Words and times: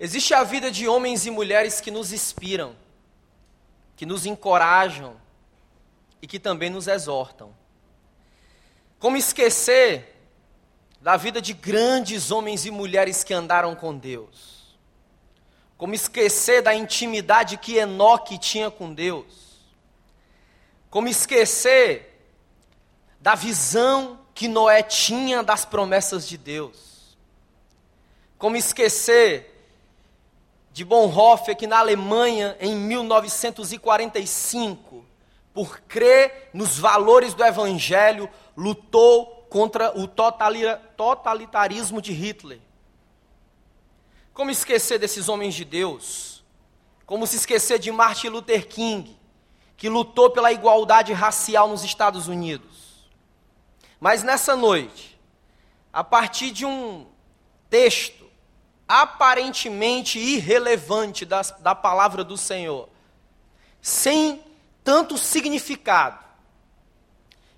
Existe 0.00 0.32
a 0.32 0.44
vida 0.44 0.70
de 0.70 0.86
homens 0.86 1.26
e 1.26 1.30
mulheres 1.30 1.80
que 1.80 1.90
nos 1.90 2.12
inspiram, 2.12 2.76
que 3.96 4.06
nos 4.06 4.26
encorajam 4.26 5.16
e 6.22 6.26
que 6.26 6.38
também 6.38 6.70
nos 6.70 6.86
exortam. 6.86 7.52
Como 8.98 9.16
esquecer 9.16 10.16
da 11.00 11.16
vida 11.16 11.40
de 11.40 11.52
grandes 11.52 12.30
homens 12.30 12.64
e 12.64 12.70
mulheres 12.70 13.24
que 13.24 13.34
andaram 13.34 13.74
com 13.74 13.96
Deus? 13.96 14.76
Como 15.76 15.94
esquecer 15.94 16.62
da 16.62 16.74
intimidade 16.74 17.56
que 17.56 17.76
Enoque 17.76 18.38
tinha 18.38 18.70
com 18.70 18.92
Deus? 18.92 19.58
Como 20.90 21.08
esquecer 21.08 22.24
da 23.20 23.34
visão 23.34 24.20
que 24.34 24.48
Noé 24.48 24.82
tinha 24.82 25.42
das 25.42 25.64
promessas 25.64 26.26
de 26.26 26.36
Deus? 26.36 27.16
Como 28.36 28.56
esquecer 28.56 29.57
de 30.78 30.84
Bonhoeffer, 30.84 31.56
que 31.56 31.66
na 31.66 31.80
Alemanha, 31.80 32.56
em 32.60 32.76
1945, 32.76 35.04
por 35.52 35.80
crer 35.80 36.50
nos 36.54 36.78
valores 36.78 37.34
do 37.34 37.44
Evangelho, 37.44 38.30
lutou 38.56 39.44
contra 39.50 39.98
o 39.98 40.06
totalitarismo 40.06 42.00
de 42.00 42.12
Hitler. 42.12 42.60
Como 44.32 44.52
esquecer 44.52 45.00
desses 45.00 45.28
homens 45.28 45.56
de 45.56 45.64
Deus? 45.64 46.44
Como 47.04 47.26
se 47.26 47.34
esquecer 47.34 47.80
de 47.80 47.90
Martin 47.90 48.28
Luther 48.28 48.68
King, 48.68 49.18
que 49.76 49.88
lutou 49.88 50.30
pela 50.30 50.52
igualdade 50.52 51.12
racial 51.12 51.66
nos 51.66 51.82
Estados 51.82 52.28
Unidos? 52.28 53.08
Mas 53.98 54.22
nessa 54.22 54.54
noite, 54.54 55.18
a 55.92 56.04
partir 56.04 56.52
de 56.52 56.64
um 56.64 57.04
texto 57.68 58.27
aparentemente 58.88 60.18
irrelevante 60.18 61.26
da, 61.26 61.42
da 61.42 61.74
palavra 61.74 62.24
do 62.24 62.38
Senhor, 62.38 62.88
sem 63.82 64.42
tanto 64.82 65.18
significado. 65.18 66.24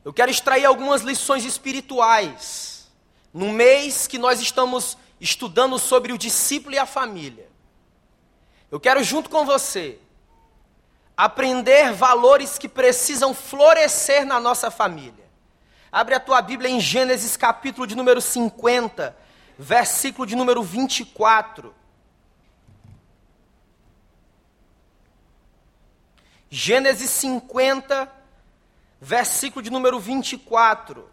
Eu 0.05 0.13
quero 0.13 0.31
extrair 0.31 0.65
algumas 0.65 1.03
lições 1.03 1.45
espirituais 1.45 2.91
no 3.33 3.51
mês 3.51 4.09
que 4.09 4.19
nós 4.19 4.41
estamos 4.41 4.99
estudando 5.21 5.79
sobre 5.79 6.13
o 6.13 6.19
discípulo 6.19 6.75
e 6.75 6.79
a 6.79 6.87
família. 6.87 7.49
Eu 8.71 8.81
quero, 8.81 9.03
junto 9.05 9.31
com 9.31 9.45
você, 9.45 9.99
aprender 11.17 11.93
valores 11.93 12.59
que 12.59 12.69
precisam 12.69 13.35
florescer 13.35 14.25
na 14.25 14.41
nossa 14.41 14.71
família. 14.71 15.29
Abre 15.93 16.15
a 16.15 16.21
tua 16.21 16.41
Bíblia 16.41 16.71
em 16.71 16.81
Gênesis 16.81 17.37
capítulo 17.37 17.87
de 17.87 17.95
número 17.95 18.21
50, 18.21 19.17
versículo 19.61 20.27
de 20.27 20.35
número 20.35 20.63
24. 20.63 21.75
Gênesis 26.49 27.11
50, 27.11 28.11
versículo 28.99 29.63
de 29.63 29.71
número 29.71 30.01
24. 30.01 31.09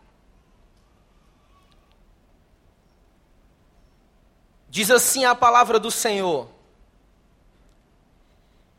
Diz 4.69 4.89
assim 4.89 5.25
a 5.25 5.35
palavra 5.35 5.77
do 5.77 5.91
Senhor: 5.91 6.49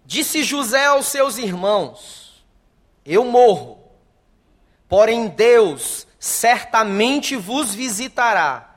Disse 0.05 0.43
José 0.43 0.87
aos 0.87 1.07
seus 1.07 1.37
irmãos: 1.37 2.43
Eu 3.05 3.27
morro, 3.27 3.85
porém 4.89 5.29
Deus 5.29 6.07
certamente 6.19 7.37
vos 7.37 7.75
visitará 7.75 8.68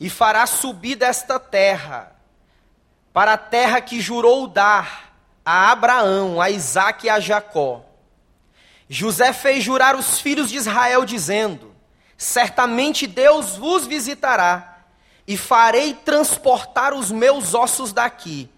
e 0.00 0.08
fará 0.08 0.46
subir 0.46 0.96
desta 0.96 1.38
terra, 1.38 2.16
para 3.12 3.34
a 3.34 3.38
terra 3.38 3.82
que 3.82 4.00
jurou 4.00 4.48
dar 4.48 5.12
a 5.44 5.70
Abraão, 5.70 6.40
a 6.40 6.48
Isaque 6.48 7.06
e 7.06 7.10
a 7.10 7.20
Jacó. 7.20 7.84
José 8.88 9.34
fez 9.34 9.62
jurar 9.62 9.94
os 9.94 10.18
filhos 10.18 10.48
de 10.48 10.56
Israel, 10.56 11.04
dizendo: 11.04 11.74
Certamente 12.16 13.06
Deus 13.06 13.56
vos 13.56 13.86
visitará, 13.86 14.84
e 15.26 15.36
farei 15.36 15.92
transportar 15.92 16.94
os 16.94 17.12
meus 17.12 17.52
ossos 17.52 17.92
daqui. 17.92 18.48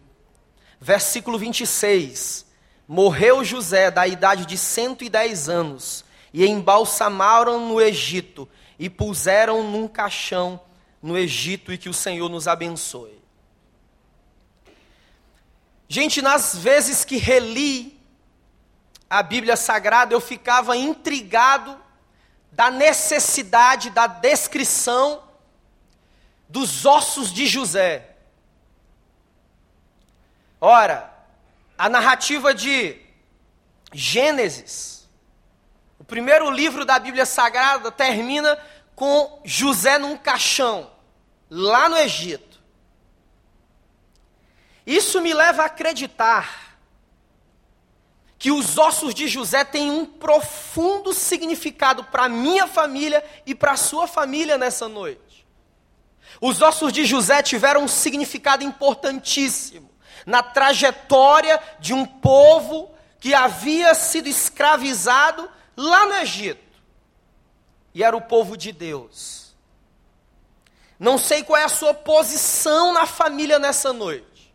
Versículo 0.80 1.38
26. 1.38 2.46
Morreu 2.86 3.44
José 3.44 3.90
da 3.90 4.06
idade 4.06 4.46
de 4.46 4.56
cento 4.56 5.02
e 5.02 5.08
dez 5.08 5.48
anos, 5.48 6.04
e 6.32 6.46
embalsamaram 6.46 7.68
no 7.68 7.80
Egito, 7.80 8.48
e 8.78 8.88
puseram 8.88 9.64
num 9.64 9.88
caixão 9.88 10.60
no 11.02 11.18
Egito 11.18 11.72
e 11.72 11.78
que 11.78 11.88
o 11.88 11.94
Senhor 11.94 12.28
nos 12.28 12.46
abençoe. 12.46 13.20
Gente, 15.88 16.22
nas 16.22 16.54
vezes 16.56 17.04
que 17.04 17.16
reli 17.16 18.00
a 19.10 19.22
Bíblia 19.22 19.56
Sagrada, 19.56 20.14
eu 20.14 20.20
ficava 20.20 20.76
intrigado 20.76 21.78
da 22.52 22.70
necessidade 22.70 23.90
da 23.90 24.06
descrição 24.06 25.22
dos 26.48 26.86
ossos 26.86 27.32
de 27.32 27.46
José. 27.46 28.16
Ora, 30.60 31.12
a 31.76 31.88
narrativa 31.88 32.54
de 32.54 32.96
Gênesis, 33.92 35.08
o 35.98 36.04
primeiro 36.04 36.50
livro 36.50 36.84
da 36.84 36.98
Bíblia 36.98 37.26
Sagrada, 37.26 37.90
termina 37.90 38.56
com 38.94 39.40
José 39.44 39.98
num 39.98 40.16
caixão 40.16 40.91
lá 41.54 41.86
no 41.86 41.98
Egito. 41.98 42.58
Isso 44.86 45.20
me 45.20 45.34
leva 45.34 45.62
a 45.62 45.66
acreditar 45.66 46.78
que 48.38 48.50
os 48.50 48.78
ossos 48.78 49.14
de 49.14 49.28
José 49.28 49.62
têm 49.62 49.90
um 49.90 50.06
profundo 50.06 51.12
significado 51.12 52.04
para 52.04 52.26
minha 52.28 52.66
família 52.66 53.22
e 53.44 53.54
para 53.54 53.72
a 53.72 53.76
sua 53.76 54.08
família 54.08 54.56
nessa 54.56 54.88
noite. 54.88 55.46
Os 56.40 56.62
ossos 56.62 56.90
de 56.90 57.04
José 57.04 57.42
tiveram 57.42 57.84
um 57.84 57.88
significado 57.88 58.64
importantíssimo 58.64 59.90
na 60.24 60.42
trajetória 60.42 61.62
de 61.78 61.92
um 61.92 62.06
povo 62.06 62.90
que 63.20 63.34
havia 63.34 63.94
sido 63.94 64.26
escravizado 64.26 65.48
lá 65.76 66.06
no 66.06 66.14
Egito. 66.14 66.80
E 67.94 68.02
era 68.02 68.16
o 68.16 68.22
povo 68.22 68.56
de 68.56 68.72
Deus. 68.72 69.41
Não 71.02 71.18
sei 71.18 71.42
qual 71.42 71.60
é 71.60 71.64
a 71.64 71.68
sua 71.68 71.92
posição 71.92 72.92
na 72.92 73.06
família 73.06 73.58
nessa 73.58 73.92
noite. 73.92 74.54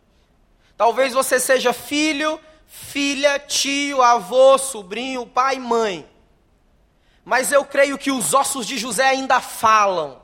Talvez 0.78 1.12
você 1.12 1.38
seja 1.38 1.74
filho, 1.74 2.40
filha, 2.66 3.38
tio, 3.38 4.00
avô, 4.00 4.56
sobrinho, 4.56 5.26
pai, 5.26 5.58
mãe. 5.58 6.08
Mas 7.22 7.52
eu 7.52 7.66
creio 7.66 7.98
que 7.98 8.10
os 8.10 8.32
ossos 8.32 8.66
de 8.66 8.78
José 8.78 9.06
ainda 9.06 9.42
falam. 9.42 10.22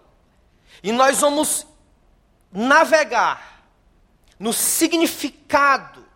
E 0.83 0.93
nós 0.93 1.21
vamos 1.21 1.67
navegar 2.51 3.63
no 4.39 4.55
significado 4.55 6.07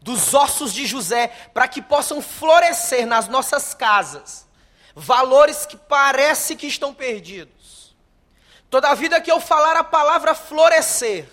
dos 0.00 0.32
ossos 0.32 0.72
de 0.72 0.86
José 0.86 1.26
para 1.52 1.66
que 1.66 1.82
possam 1.82 2.22
florescer 2.22 3.04
nas 3.04 3.26
nossas 3.26 3.74
casas 3.74 4.46
valores 4.94 5.66
que 5.66 5.76
parece 5.76 6.56
que 6.56 6.66
estão 6.66 6.94
perdidos 6.94 7.55
Toda 8.68 8.94
vida 8.94 9.20
que 9.20 9.30
eu 9.30 9.40
falar 9.40 9.76
a 9.76 9.84
palavra 9.84 10.34
florescer, 10.34 11.28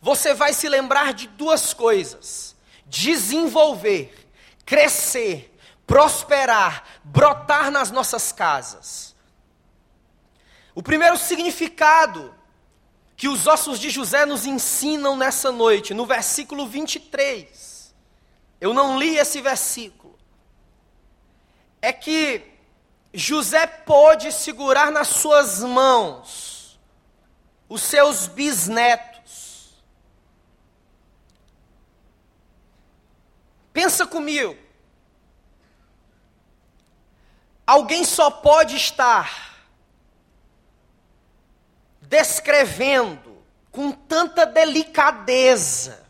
você 0.00 0.32
vai 0.32 0.52
se 0.52 0.68
lembrar 0.68 1.12
de 1.12 1.28
duas 1.28 1.74
coisas: 1.74 2.56
desenvolver, 2.86 4.28
crescer, 4.64 5.54
prosperar, 5.86 6.84
brotar 7.02 7.70
nas 7.70 7.90
nossas 7.90 8.32
casas. 8.32 9.14
O 10.74 10.82
primeiro 10.82 11.16
significado 11.16 12.34
que 13.16 13.28
os 13.28 13.46
ossos 13.46 13.78
de 13.78 13.90
José 13.90 14.26
nos 14.26 14.44
ensinam 14.44 15.16
nessa 15.16 15.52
noite, 15.52 15.94
no 15.94 16.04
versículo 16.04 16.66
23. 16.66 17.94
Eu 18.60 18.74
não 18.74 18.98
li 18.98 19.16
esse 19.16 19.40
versículo. 19.40 20.18
É 21.80 21.92
que 21.92 22.42
José 23.12 23.66
pôde 23.66 24.32
segurar 24.32 24.90
nas 24.90 25.08
suas 25.08 25.60
mãos 25.60 26.53
os 27.74 27.82
seus 27.82 28.28
bisnetos. 28.28 29.74
Pensa 33.72 34.06
comigo. 34.06 34.56
Alguém 37.66 38.04
só 38.04 38.30
pode 38.30 38.76
estar 38.76 39.56
descrevendo 42.00 43.42
com 43.72 43.90
tanta 43.90 44.46
delicadeza 44.46 46.06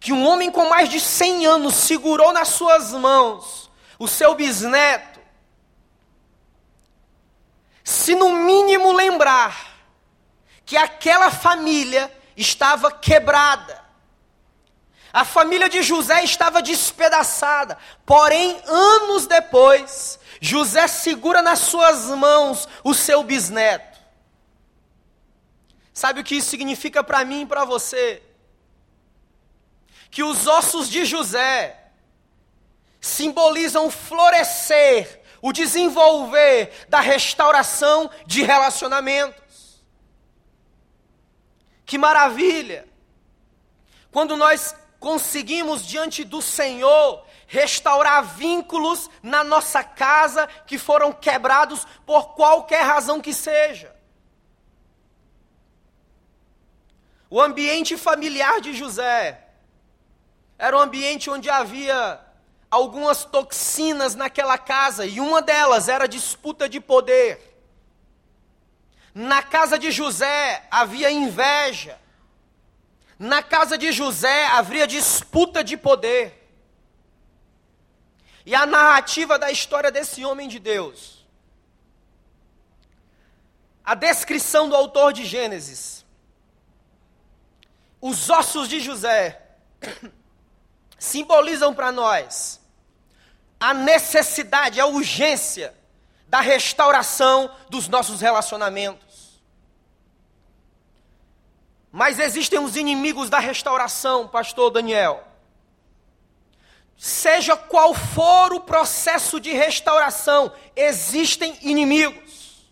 que 0.00 0.12
um 0.12 0.26
homem 0.26 0.50
com 0.50 0.68
mais 0.68 0.88
de 0.88 0.98
100 0.98 1.46
anos 1.46 1.76
segurou 1.76 2.32
nas 2.32 2.48
suas 2.48 2.90
mãos 2.90 3.70
o 4.00 4.08
seu 4.08 4.34
bisneto, 4.34 5.20
se 7.84 8.16
no 8.16 8.30
mínimo 8.30 8.90
lembrar 8.90 9.73
que 10.64 10.76
aquela 10.76 11.30
família 11.30 12.12
estava 12.36 12.90
quebrada. 12.90 13.82
A 15.12 15.24
família 15.24 15.68
de 15.68 15.82
José 15.82 16.24
estava 16.24 16.60
despedaçada. 16.60 17.78
Porém, 18.04 18.60
anos 18.66 19.26
depois, 19.26 20.18
José 20.40 20.88
segura 20.88 21.40
nas 21.40 21.60
suas 21.60 22.06
mãos 22.06 22.68
o 22.82 22.92
seu 22.92 23.22
bisneto. 23.22 23.94
Sabe 25.92 26.20
o 26.20 26.24
que 26.24 26.34
isso 26.34 26.50
significa 26.50 27.04
para 27.04 27.24
mim 27.24 27.42
e 27.42 27.46
para 27.46 27.64
você? 27.64 28.20
Que 30.10 30.24
os 30.24 30.48
ossos 30.48 30.88
de 30.90 31.04
José 31.04 31.80
simbolizam 33.00 33.86
o 33.86 33.90
florescer, 33.90 35.22
o 35.40 35.52
desenvolver 35.52 36.86
da 36.88 36.98
restauração 36.98 38.10
de 38.26 38.42
relacionamentos. 38.42 39.43
Que 41.84 41.98
maravilha! 41.98 42.88
Quando 44.10 44.36
nós 44.36 44.74
conseguimos 44.98 45.86
diante 45.86 46.24
do 46.24 46.40
Senhor 46.40 47.24
restaurar 47.46 48.24
vínculos 48.36 49.10
na 49.22 49.44
nossa 49.44 49.84
casa 49.84 50.46
que 50.66 50.78
foram 50.78 51.12
quebrados 51.12 51.86
por 52.06 52.34
qualquer 52.34 52.82
razão 52.82 53.20
que 53.20 53.34
seja. 53.34 53.94
O 57.28 57.40
ambiente 57.40 57.96
familiar 57.96 58.60
de 58.60 58.72
José 58.72 59.40
era 60.56 60.76
um 60.76 60.80
ambiente 60.80 61.28
onde 61.28 61.50
havia 61.50 62.20
algumas 62.70 63.24
toxinas 63.24 64.14
naquela 64.14 64.56
casa 64.56 65.04
e 65.04 65.20
uma 65.20 65.42
delas 65.42 65.88
era 65.88 66.08
disputa 66.08 66.68
de 66.68 66.80
poder. 66.80 67.53
Na 69.14 69.42
casa 69.42 69.78
de 69.78 69.92
José 69.92 70.66
havia 70.70 71.10
inveja. 71.10 71.98
Na 73.16 73.42
casa 73.42 73.78
de 73.78 73.92
José 73.92 74.46
havia 74.46 74.86
disputa 74.86 75.62
de 75.62 75.76
poder. 75.76 76.44
E 78.44 78.54
a 78.54 78.66
narrativa 78.66 79.38
da 79.38 79.50
história 79.50 79.90
desse 79.90 80.24
homem 80.24 80.48
de 80.48 80.58
Deus. 80.58 81.24
A 83.84 83.94
descrição 83.94 84.68
do 84.68 84.74
autor 84.74 85.12
de 85.12 85.24
Gênesis. 85.24 86.04
Os 88.00 88.28
ossos 88.28 88.68
de 88.68 88.80
José 88.80 89.40
simbolizam 90.98 91.72
para 91.72 91.92
nós 91.92 92.60
a 93.60 93.72
necessidade, 93.72 94.80
a 94.80 94.86
urgência 94.86 95.74
da 96.26 96.40
restauração 96.40 97.50
dos 97.70 97.88
nossos 97.88 98.20
relacionamentos. 98.20 99.03
Mas 101.96 102.18
existem 102.18 102.58
os 102.58 102.74
inimigos 102.74 103.30
da 103.30 103.38
restauração, 103.38 104.26
pastor 104.26 104.68
Daniel. 104.68 105.28
Seja 106.96 107.56
qual 107.56 107.94
for 107.94 108.52
o 108.52 108.58
processo 108.58 109.38
de 109.38 109.52
restauração, 109.52 110.52
existem 110.74 111.56
inimigos. 111.62 112.68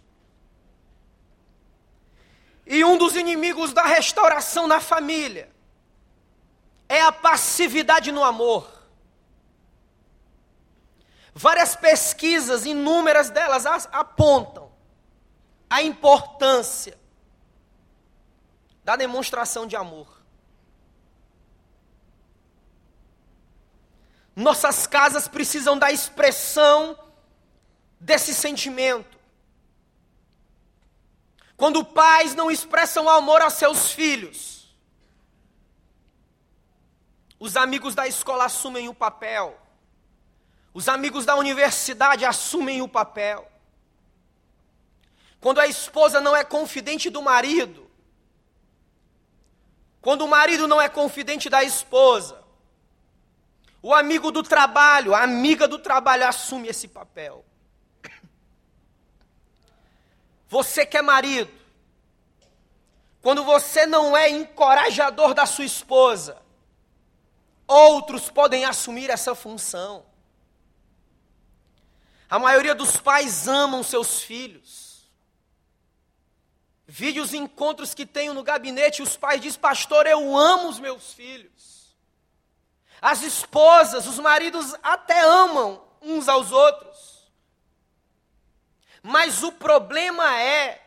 E 2.66 2.84
um 2.84 2.98
dos 2.98 3.14
inimigos 3.14 3.72
da 3.72 3.84
restauração 3.84 4.66
na 4.66 4.80
família 4.80 5.48
é 6.88 7.00
a 7.00 7.12
passividade 7.12 8.10
no 8.10 8.24
amor. 8.24 8.68
Várias 11.32 11.76
pesquisas, 11.76 12.66
inúmeras 12.66 13.30
delas, 13.30 13.66
apontam 13.92 14.72
a 15.70 15.80
importância 15.80 17.00
da 18.84 18.96
demonstração 18.96 19.66
de 19.66 19.76
amor. 19.76 20.22
Nossas 24.34 24.86
casas 24.86 25.28
precisam 25.28 25.78
da 25.78 25.92
expressão 25.92 26.98
desse 28.00 28.34
sentimento. 28.34 29.18
Quando 31.56 31.84
pais 31.84 32.34
não 32.34 32.50
expressam 32.50 33.08
amor 33.08 33.42
a 33.42 33.50
seus 33.50 33.92
filhos, 33.92 34.74
os 37.38 37.56
amigos 37.56 37.94
da 37.94 38.06
escola 38.06 38.46
assumem 38.46 38.88
o 38.88 38.94
papel. 38.94 39.58
Os 40.74 40.88
amigos 40.88 41.26
da 41.26 41.36
universidade 41.36 42.24
assumem 42.24 42.80
o 42.80 42.88
papel. 42.88 43.50
Quando 45.40 45.60
a 45.60 45.66
esposa 45.66 46.20
não 46.20 46.34
é 46.34 46.44
confidente 46.44 47.10
do 47.10 47.20
marido, 47.20 47.81
quando 50.02 50.22
o 50.22 50.28
marido 50.28 50.66
não 50.66 50.82
é 50.82 50.88
confidente 50.88 51.48
da 51.48 51.62
esposa, 51.62 52.42
o 53.80 53.94
amigo 53.94 54.32
do 54.32 54.42
trabalho, 54.42 55.14
a 55.14 55.22
amiga 55.22 55.68
do 55.68 55.78
trabalho 55.78 56.26
assume 56.26 56.68
esse 56.68 56.88
papel. 56.88 57.44
Você 60.48 60.84
que 60.84 60.96
é 60.96 61.02
marido, 61.02 61.50
quando 63.22 63.44
você 63.44 63.86
não 63.86 64.16
é 64.16 64.28
encorajador 64.28 65.34
da 65.34 65.46
sua 65.46 65.64
esposa, 65.64 66.42
outros 67.66 68.28
podem 68.28 68.64
assumir 68.64 69.08
essa 69.08 69.36
função. 69.36 70.04
A 72.28 72.40
maioria 72.40 72.74
dos 72.74 72.96
pais 72.96 73.46
amam 73.46 73.84
seus 73.84 74.20
filhos. 74.20 74.91
Vide 76.94 77.20
os 77.20 77.32
encontros 77.32 77.94
que 77.94 78.04
tenho 78.04 78.34
no 78.34 78.42
gabinete, 78.42 79.00
os 79.00 79.16
pais 79.16 79.40
dizem, 79.40 79.58
pastor, 79.58 80.06
eu 80.06 80.36
amo 80.36 80.68
os 80.68 80.78
meus 80.78 81.14
filhos. 81.14 81.96
As 83.00 83.22
esposas, 83.22 84.06
os 84.06 84.18
maridos 84.18 84.74
até 84.82 85.22
amam 85.22 85.82
uns 86.02 86.28
aos 86.28 86.52
outros. 86.52 87.32
Mas 89.02 89.42
o 89.42 89.52
problema 89.52 90.38
é 90.38 90.82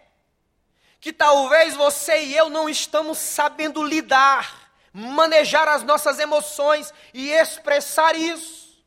que 1.01 1.11
talvez 1.11 1.75
você 1.75 2.23
e 2.23 2.37
eu 2.37 2.51
não 2.51 2.69
estamos 2.69 3.17
sabendo 3.17 3.83
lidar, 3.83 4.71
manejar 4.93 5.67
as 5.67 5.81
nossas 5.81 6.19
emoções 6.19 6.93
e 7.15 7.31
expressar 7.31 8.15
isso. 8.15 8.79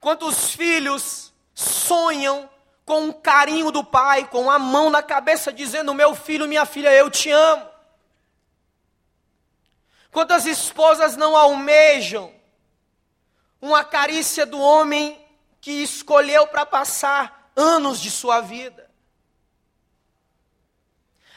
Quantos 0.00 0.54
filhos 0.54 1.30
sonham 1.54 2.48
com 2.84 3.08
o 3.08 3.14
carinho 3.14 3.70
do 3.70 3.84
pai, 3.84 4.28
com 4.28 4.50
a 4.50 4.58
mão 4.58 4.90
na 4.90 5.02
cabeça, 5.02 5.52
dizendo: 5.52 5.94
Meu 5.94 6.14
filho, 6.14 6.48
minha 6.48 6.64
filha, 6.64 6.92
eu 6.92 7.10
te 7.10 7.30
amo. 7.30 7.68
Quantas 10.10 10.44
esposas 10.44 11.16
não 11.16 11.36
almejam 11.36 12.32
uma 13.60 13.82
carícia 13.82 14.44
do 14.44 14.60
homem 14.60 15.18
que 15.60 15.70
escolheu 15.82 16.46
para 16.46 16.66
passar 16.66 17.50
anos 17.56 18.00
de 18.00 18.10
sua 18.10 18.40
vida? 18.40 18.90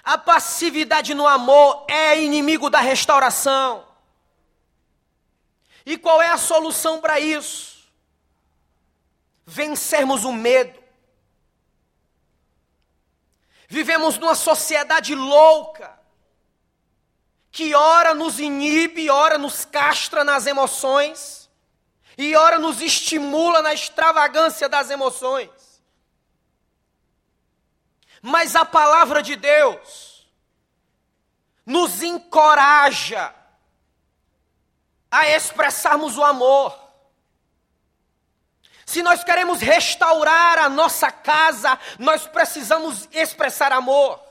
A 0.03 0.17
passividade 0.17 1.13
no 1.13 1.25
amor 1.25 1.85
é 1.87 2.21
inimigo 2.21 2.69
da 2.69 2.79
restauração. 2.79 3.85
E 5.85 5.97
qual 5.97 6.21
é 6.21 6.29
a 6.29 6.37
solução 6.37 6.99
para 6.99 7.19
isso? 7.19 7.75
vencermos 9.45 10.25
o 10.25 10.33
medo. 10.33 10.83
Vivemos 13.67 14.17
numa 14.17 14.35
sociedade 14.35 15.15
louca, 15.15 15.99
que 17.51 17.73
ora 17.73 18.13
nos 18.13 18.39
inibe, 18.39 19.09
ora 19.09 19.37
nos 19.37 19.65
castra 19.65 20.23
nas 20.23 20.45
emoções, 20.45 21.49
e 22.17 22.35
ora 22.35 22.59
nos 22.59 22.81
estimula 22.81 23.61
na 23.61 23.73
extravagância 23.73 24.69
das 24.69 24.89
emoções. 24.89 25.49
Mas 28.21 28.55
a 28.55 28.65
palavra 28.65 29.21
de 29.21 29.35
Deus 29.35 30.27
nos 31.65 32.01
encoraja 32.03 33.33
a 35.09 35.27
expressarmos 35.29 36.17
o 36.17 36.23
amor. 36.23 36.84
Se 38.85 39.01
nós 39.01 39.23
queremos 39.23 39.61
restaurar 39.61 40.59
a 40.59 40.69
nossa 40.69 41.11
casa, 41.11 41.77
nós 41.97 42.27
precisamos 42.27 43.09
expressar 43.11 43.73
amor. 43.73 44.23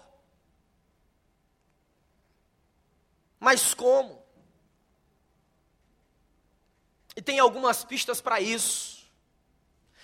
Mas 3.40 3.74
como? 3.74 4.22
E 7.16 7.20
tem 7.20 7.40
algumas 7.40 7.84
pistas 7.84 8.20
para 8.20 8.40
isso. 8.40 9.04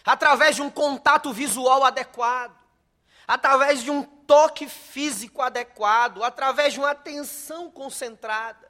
Através 0.04 0.56
de 0.56 0.62
um 0.62 0.70
contato 0.70 1.32
visual 1.32 1.84
adequado, 1.84 2.58
através 3.28 3.82
de 3.82 3.90
um 3.90 4.02
toque 4.02 4.68
físico 4.68 5.42
adequado, 5.42 6.24
através 6.24 6.72
de 6.72 6.80
uma 6.80 6.90
atenção 6.90 7.70
concentrada, 7.70 8.68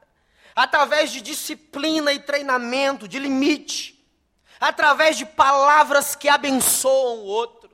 através 0.55 1.11
de 1.11 1.23
disciplina 1.23 2.13
e 2.13 2.19
treinamento, 2.19 3.09
de 3.09 3.19
limite 3.19 4.00
através 4.61 5.17
de 5.17 5.25
palavras 5.25 6.15
que 6.15 6.29
abençoam 6.29 7.21
o 7.21 7.25
outro. 7.25 7.71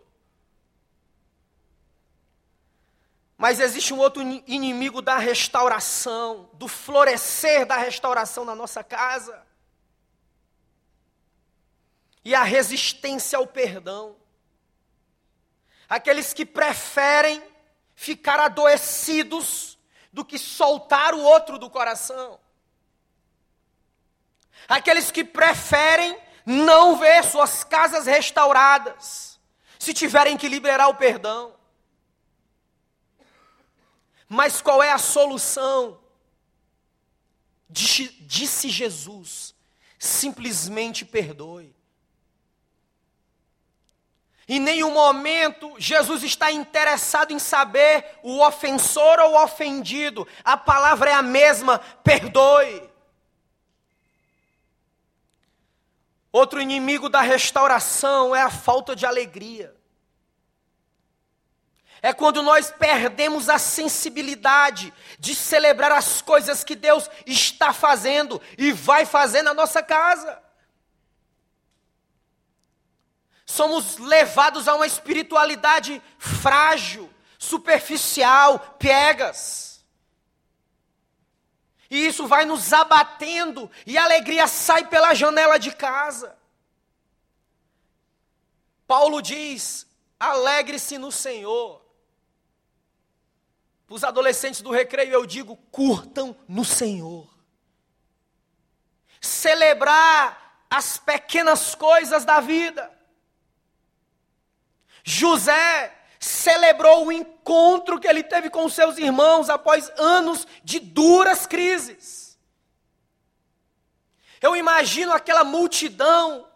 Mas 3.36 3.60
existe 3.60 3.92
um 3.92 3.98
outro 3.98 4.22
inimigo 4.46 5.02
da 5.02 5.18
restauração, 5.18 6.48
do 6.54 6.68
florescer 6.68 7.66
da 7.66 7.76
restauração 7.76 8.44
na 8.44 8.54
nossa 8.54 8.82
casa. 8.84 9.44
E 12.24 12.34
a 12.34 12.44
resistência 12.44 13.36
ao 13.36 13.46
perdão. 13.46 14.16
Aqueles 15.88 16.32
que 16.32 16.46
preferem 16.46 17.42
ficar 17.94 18.40
adoecidos 18.40 19.78
do 20.12 20.24
que 20.24 20.38
soltar 20.38 21.14
o 21.14 21.22
outro 21.22 21.58
do 21.58 21.68
coração. 21.68 22.40
Aqueles 24.66 25.10
que 25.10 25.22
preferem 25.22 26.18
não 26.46 26.96
ver 26.96 27.24
suas 27.24 27.64
casas 27.64 28.06
restauradas, 28.06 29.40
se 29.80 29.92
tiverem 29.92 30.36
que 30.36 30.48
liberar 30.48 30.86
o 30.86 30.94
perdão. 30.94 31.52
Mas 34.28 34.62
qual 34.62 34.80
é 34.80 34.92
a 34.92 34.98
solução? 34.98 35.98
Disse 37.68 38.68
Jesus: 38.68 39.54
simplesmente 39.98 41.04
perdoe. 41.04 41.74
Em 44.48 44.60
nenhum 44.60 44.92
momento 44.92 45.74
Jesus 45.76 46.22
está 46.22 46.52
interessado 46.52 47.32
em 47.32 47.38
saber 47.38 48.18
o 48.22 48.40
ofensor 48.46 49.18
ou 49.18 49.32
o 49.32 49.42
ofendido. 49.42 50.26
A 50.44 50.56
palavra 50.56 51.10
é 51.10 51.14
a 51.14 51.22
mesma: 51.22 51.80
perdoe. 52.04 52.95
Outro 56.36 56.60
inimigo 56.60 57.08
da 57.08 57.22
restauração 57.22 58.36
é 58.36 58.42
a 58.42 58.50
falta 58.50 58.94
de 58.94 59.06
alegria. 59.06 59.74
É 62.02 62.12
quando 62.12 62.42
nós 62.42 62.70
perdemos 62.70 63.48
a 63.48 63.58
sensibilidade 63.58 64.92
de 65.18 65.34
celebrar 65.34 65.92
as 65.92 66.20
coisas 66.20 66.62
que 66.62 66.74
Deus 66.74 67.08
está 67.24 67.72
fazendo 67.72 68.38
e 68.58 68.70
vai 68.70 69.06
fazer 69.06 69.40
na 69.40 69.54
nossa 69.54 69.82
casa. 69.82 70.38
Somos 73.46 73.96
levados 73.96 74.68
a 74.68 74.74
uma 74.74 74.86
espiritualidade 74.86 76.02
frágil, 76.18 77.10
superficial, 77.38 78.58
piegas. 78.78 79.75
E 81.90 82.06
isso 82.06 82.26
vai 82.26 82.44
nos 82.44 82.72
abatendo 82.72 83.70
e 83.86 83.96
a 83.96 84.04
alegria 84.04 84.46
sai 84.46 84.86
pela 84.86 85.14
janela 85.14 85.58
de 85.58 85.72
casa. 85.72 86.36
Paulo 88.86 89.20
diz: 89.20 89.86
alegre-se 90.18 90.98
no 90.98 91.12
Senhor. 91.12 91.84
Para 93.86 93.94
os 93.94 94.04
adolescentes 94.04 94.60
do 94.60 94.70
recreio 94.70 95.12
eu 95.12 95.26
digo: 95.26 95.56
curtam 95.70 96.36
no 96.48 96.64
Senhor. 96.64 97.32
Celebrar 99.20 100.64
as 100.68 100.98
pequenas 100.98 101.74
coisas 101.74 102.24
da 102.24 102.40
vida. 102.40 102.92
José 105.04 105.96
celebrou 106.18 107.06
o 107.06 107.12
encontro 107.46 108.00
que 108.00 108.08
ele 108.08 108.24
teve 108.24 108.50
com 108.50 108.68
seus 108.68 108.98
irmãos 108.98 109.48
após 109.48 109.88
anos 109.96 110.44
de 110.64 110.80
duras 110.80 111.46
crises. 111.46 112.36
Eu 114.42 114.56
imagino 114.56 115.12
aquela 115.12 115.44
multidão 115.44 116.48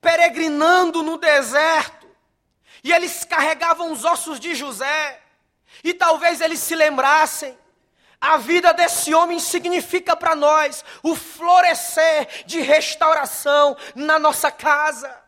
peregrinando 0.00 1.02
no 1.02 1.18
deserto, 1.18 2.08
e 2.84 2.92
eles 2.92 3.24
carregavam 3.24 3.90
os 3.90 4.04
ossos 4.04 4.38
de 4.38 4.54
José, 4.54 5.20
e 5.82 5.92
talvez 5.92 6.40
eles 6.40 6.60
se 6.60 6.76
lembrassem. 6.76 7.58
A 8.20 8.36
vida 8.36 8.72
desse 8.72 9.12
homem 9.12 9.40
significa 9.40 10.14
para 10.14 10.36
nós 10.36 10.84
o 11.02 11.16
florescer 11.16 12.44
de 12.46 12.60
restauração 12.60 13.76
na 13.96 14.20
nossa 14.20 14.52
casa 14.52 15.21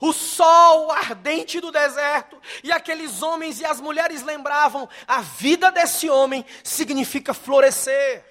o 0.00 0.12
sol 0.12 0.90
ardente 0.90 1.60
do 1.60 1.72
deserto, 1.72 2.40
e 2.62 2.70
aqueles 2.70 3.22
homens 3.22 3.60
e 3.60 3.64
as 3.64 3.80
mulheres 3.80 4.22
lembravam: 4.22 4.88
a 5.06 5.20
vida 5.20 5.70
desse 5.72 6.08
homem 6.08 6.44
significa 6.62 7.34
florescer. 7.34 8.24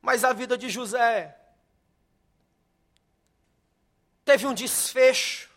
Mas 0.00 0.24
a 0.24 0.32
vida 0.32 0.58
de 0.58 0.68
José 0.68 1.36
teve 4.24 4.46
um 4.46 4.54
desfecho. 4.54 5.50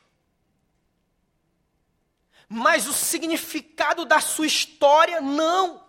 Mas 2.47 2.87
o 2.87 2.93
significado 2.93 4.05
da 4.05 4.21
sua 4.21 4.45
história, 4.45 5.19
não. 5.19 5.83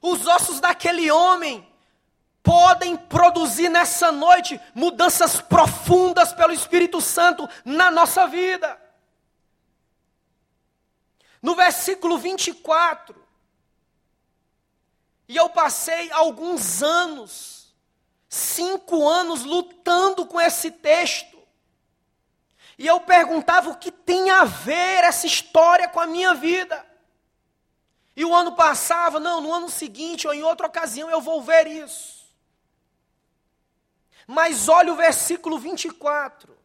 Os 0.00 0.26
ossos 0.26 0.60
daquele 0.60 1.10
homem 1.10 1.73
podem 2.44 2.94
produzir 2.94 3.70
nessa 3.70 4.12
noite 4.12 4.60
mudanças 4.74 5.40
profundas 5.40 6.30
pelo 6.34 6.52
Espírito 6.52 7.00
Santo 7.00 7.48
na 7.64 7.90
nossa 7.90 8.26
vida. 8.26 8.78
No 11.40 11.54
versículo 11.56 12.18
24, 12.18 13.24
e 15.26 15.36
eu 15.36 15.48
passei 15.48 16.12
alguns 16.12 16.82
anos, 16.82 17.74
cinco 18.28 19.08
anos, 19.08 19.42
lutando 19.42 20.26
com 20.26 20.38
esse 20.38 20.70
texto. 20.70 21.42
E 22.76 22.86
eu 22.86 23.00
perguntava 23.00 23.70
o 23.70 23.76
que 23.76 23.90
tem 23.90 24.28
a 24.28 24.44
ver 24.44 25.04
essa 25.04 25.26
história 25.26 25.88
com 25.88 25.98
a 25.98 26.06
minha 26.06 26.34
vida. 26.34 26.84
E 28.14 28.22
o 28.22 28.34
ano 28.34 28.52
passava, 28.52 29.18
não, 29.18 29.40
no 29.40 29.52
ano 29.52 29.70
seguinte 29.70 30.26
ou 30.26 30.34
em 30.34 30.42
outra 30.42 30.66
ocasião 30.66 31.08
eu 31.08 31.22
vou 31.22 31.40
ver 31.40 31.66
isso. 31.66 32.13
Mas 34.26 34.68
olha 34.68 34.92
o 34.92 34.96
versículo 34.96 35.58
24. 35.58 36.56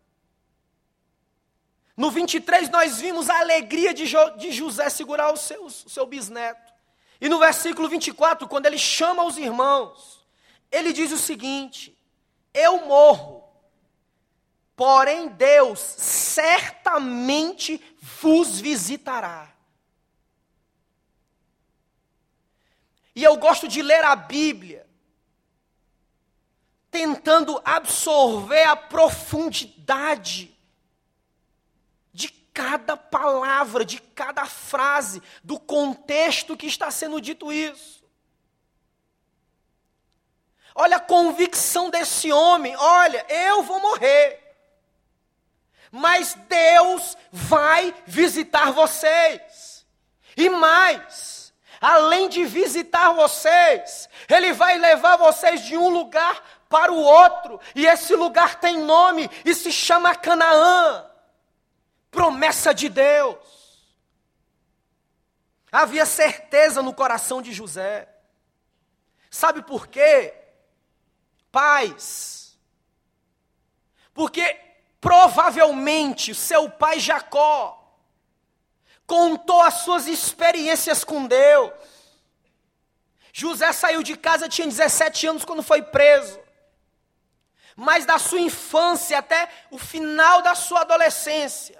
No 1.96 2.10
23 2.10 2.70
nós 2.70 3.00
vimos 3.00 3.30
a 3.30 3.40
alegria 3.40 3.94
de, 3.94 4.06
jo, 4.06 4.30
de 4.38 4.52
José 4.52 4.90
segurar 4.90 5.34
o 5.34 5.38
seu, 5.38 5.66
o 5.66 5.70
seu 5.70 6.06
bisneto. 6.06 6.74
E 7.20 7.28
no 7.28 7.38
versículo 7.38 7.90
24, 7.90 8.48
quando 8.48 8.66
ele 8.66 8.78
chama 8.78 9.26
os 9.26 9.38
irmãos, 9.38 10.26
ele 10.72 10.94
diz 10.94 11.12
o 11.12 11.18
seguinte: 11.18 11.98
Eu 12.54 12.86
morro, 12.86 13.44
porém 14.76 15.28
Deus 15.28 15.80
certamente 15.80 17.84
vos 18.22 18.62
visitará. 18.62 19.54
E 23.14 23.22
eu 23.22 23.36
gosto 23.36 23.68
de 23.68 23.82
ler 23.82 24.06
a 24.06 24.16
Bíblia 24.16 24.89
tentando 26.92 27.62
absorver 27.64 28.64
a 28.64 28.76
profundidade 28.76 30.56
de 32.12 32.30
cada 32.30 32.98
palavra, 32.98 33.86
de 33.86 34.02
cada 34.02 34.46
frase, 34.46 35.22
do 35.44 35.60
contexto 35.60 36.58
que 36.58 36.68
está 36.68 36.90
sendo 36.92 37.22
dito 37.22 37.52
isso. 37.52 38.00
Olha 40.76 40.98
a 40.98 41.02
convicção 41.02 41.90
desse 41.90 42.32
homem: 42.32 42.76
olha, 42.76 43.26
eu 43.30 43.64
vou 43.64 43.80
morrer. 43.80 44.46
Mas 45.92 46.36
Deus 46.48 47.18
vai 47.32 47.94
visitar 48.06 48.72
vocês. 48.72 49.86
E 50.38 50.50
mais, 50.50 51.54
além 51.82 52.30
de 52.30 52.46
visitar 52.46 53.12
vocês, 53.12 54.08
Ele 54.30 54.54
vai 54.54 54.78
levar 54.78 55.18
vocês 55.18 55.66
de 55.66 55.76
um 55.76 55.90
lugar 55.90 56.42
para 56.70 56.94
o 56.94 57.02
outro, 57.02 57.60
e 57.74 57.88
esse 57.88 58.16
lugar 58.16 58.60
tem 58.60 58.78
nome 58.78 59.28
e 59.44 59.56
se 59.56 59.72
chama 59.72 60.16
Canaã 60.16 61.10
promessa 62.12 62.74
de 62.74 62.88
Deus. 62.88 63.38
Havia 65.72 66.06
certeza 66.06 66.82
no 66.82 66.94
coração 66.94 67.42
de 67.42 67.52
José. 67.52 68.08
Sabe 69.30 69.62
por 69.64 69.88
quê? 69.88 70.34
Pais. 71.52 72.58
Porque 74.14 74.60
provavelmente 75.02 76.34
seu 76.36 76.70
pai 76.70 77.00
Jacó 77.00 77.76
contou 79.06 79.62
as 79.62 79.76
suas 79.76 80.08
experiências 80.08 81.04
com 81.04 81.26
Deus. 81.26 81.72
José 83.32 83.72
saiu 83.72 84.04
de 84.04 84.18
casa, 84.18 84.50
tinha 84.50 84.68
17 84.68 85.28
anos 85.28 85.46
quando 85.46 85.64
foi 85.64 85.82
preso 85.82 86.40
mas 87.80 88.06
da 88.06 88.20
sua 88.20 88.42
infância 88.42 89.18
até 89.18 89.48
o 89.72 89.78
final 89.78 90.42
da 90.42 90.54
sua 90.54 90.82
adolescência. 90.82 91.80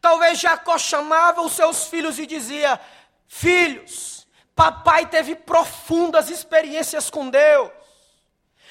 Talvez 0.00 0.38
Jacó 0.38 0.78
chamava 0.78 1.42
os 1.42 1.52
seus 1.52 1.88
filhos 1.88 2.18
e 2.18 2.26
dizia: 2.26 2.80
Filhos, 3.26 4.26
papai 4.54 5.06
teve 5.06 5.34
profundas 5.34 6.30
experiências 6.30 7.10
com 7.10 7.28
Deus. 7.28 7.70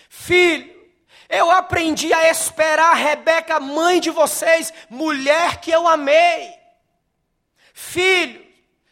Filho, 0.09 0.79
Eu 1.33 1.49
aprendi 1.49 2.13
a 2.13 2.29
esperar 2.29 2.93
Rebeca, 2.93 3.57
mãe 3.57 4.01
de 4.01 4.09
vocês, 4.09 4.73
mulher 4.89 5.61
que 5.61 5.71
eu 5.71 5.87
amei. 5.87 6.53
Filho, 7.73 8.45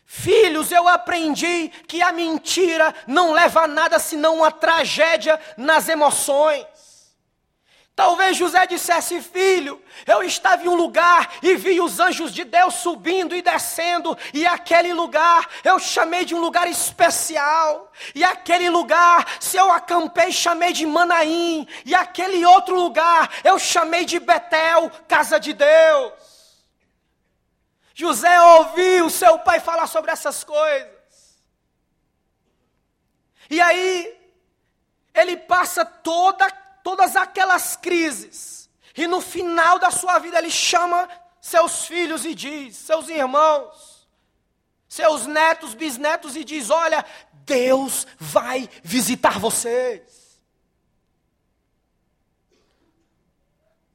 filhos, 0.06 0.72
eu 0.72 0.88
aprendi 0.88 1.68
que 1.86 2.02
a 2.02 2.14
mentira 2.14 2.96
não 3.06 3.34
leva 3.34 3.64
a 3.64 3.68
nada 3.68 4.00
senão 4.00 4.38
uma 4.38 4.52
tragédia 4.52 5.38
nas 5.58 5.90
emoções. 5.90 6.66
Talvez 8.00 8.38
José 8.38 8.66
dissesse: 8.66 9.22
Filho, 9.22 9.84
eu 10.08 10.24
estava 10.24 10.64
em 10.64 10.70
um 10.70 10.74
lugar 10.74 11.34
e 11.44 11.58
vi 11.58 11.82
os 11.82 12.00
anjos 12.00 12.34
de 12.34 12.46
Deus 12.46 12.76
subindo 12.76 13.36
e 13.36 13.42
descendo, 13.42 14.18
e 14.34 14.48
aquele 14.48 14.94
lugar 14.94 15.46
eu 15.66 15.78
chamei 15.78 16.24
de 16.24 16.34
um 16.34 16.40
lugar 16.40 16.66
especial, 16.70 17.92
e 18.16 18.24
aquele 18.24 18.70
lugar, 18.70 19.28
se 19.42 19.58
eu 19.58 19.70
acampei, 19.70 20.32
chamei 20.32 20.72
de 20.72 20.86
Manaim, 20.86 21.68
e 21.84 21.94
aquele 21.94 22.46
outro 22.46 22.74
lugar 22.74 23.30
eu 23.44 23.60
chamei 23.60 24.06
de 24.06 24.18
Betel, 24.18 24.90
casa 25.06 25.38
de 25.38 25.52
Deus. 25.52 26.14
José 27.94 28.42
ouviu 28.42 29.10
seu 29.10 29.40
pai 29.40 29.60
falar 29.60 29.88
sobre 29.88 30.10
essas 30.10 30.42
coisas. 30.42 30.88
E 33.50 33.60
aí, 33.60 34.18
ele 35.14 35.36
passa 35.36 35.84
toda 35.84 36.50
todas 36.90 37.16
aquelas 37.16 37.76
crises, 37.76 38.68
e 38.98 39.06
no 39.06 39.22
final 39.22 39.78
da 39.78 39.92
sua 39.92 40.18
vida 40.18 40.40
ele 40.40 40.50
chama 40.50 41.08
seus 41.40 41.86
filhos 41.86 42.26
e 42.26 42.34
diz, 42.34 42.78
seus 42.78 43.08
irmãos, 43.10 44.10
seus 44.88 45.28
netos, 45.28 45.76
bisnetos 45.76 46.36
e 46.36 46.44
diz: 46.44 46.72
Olha, 46.72 47.06
Deus 47.46 48.08
vai 48.18 48.68
visitar 48.82 49.38
vocês. 49.38 50.42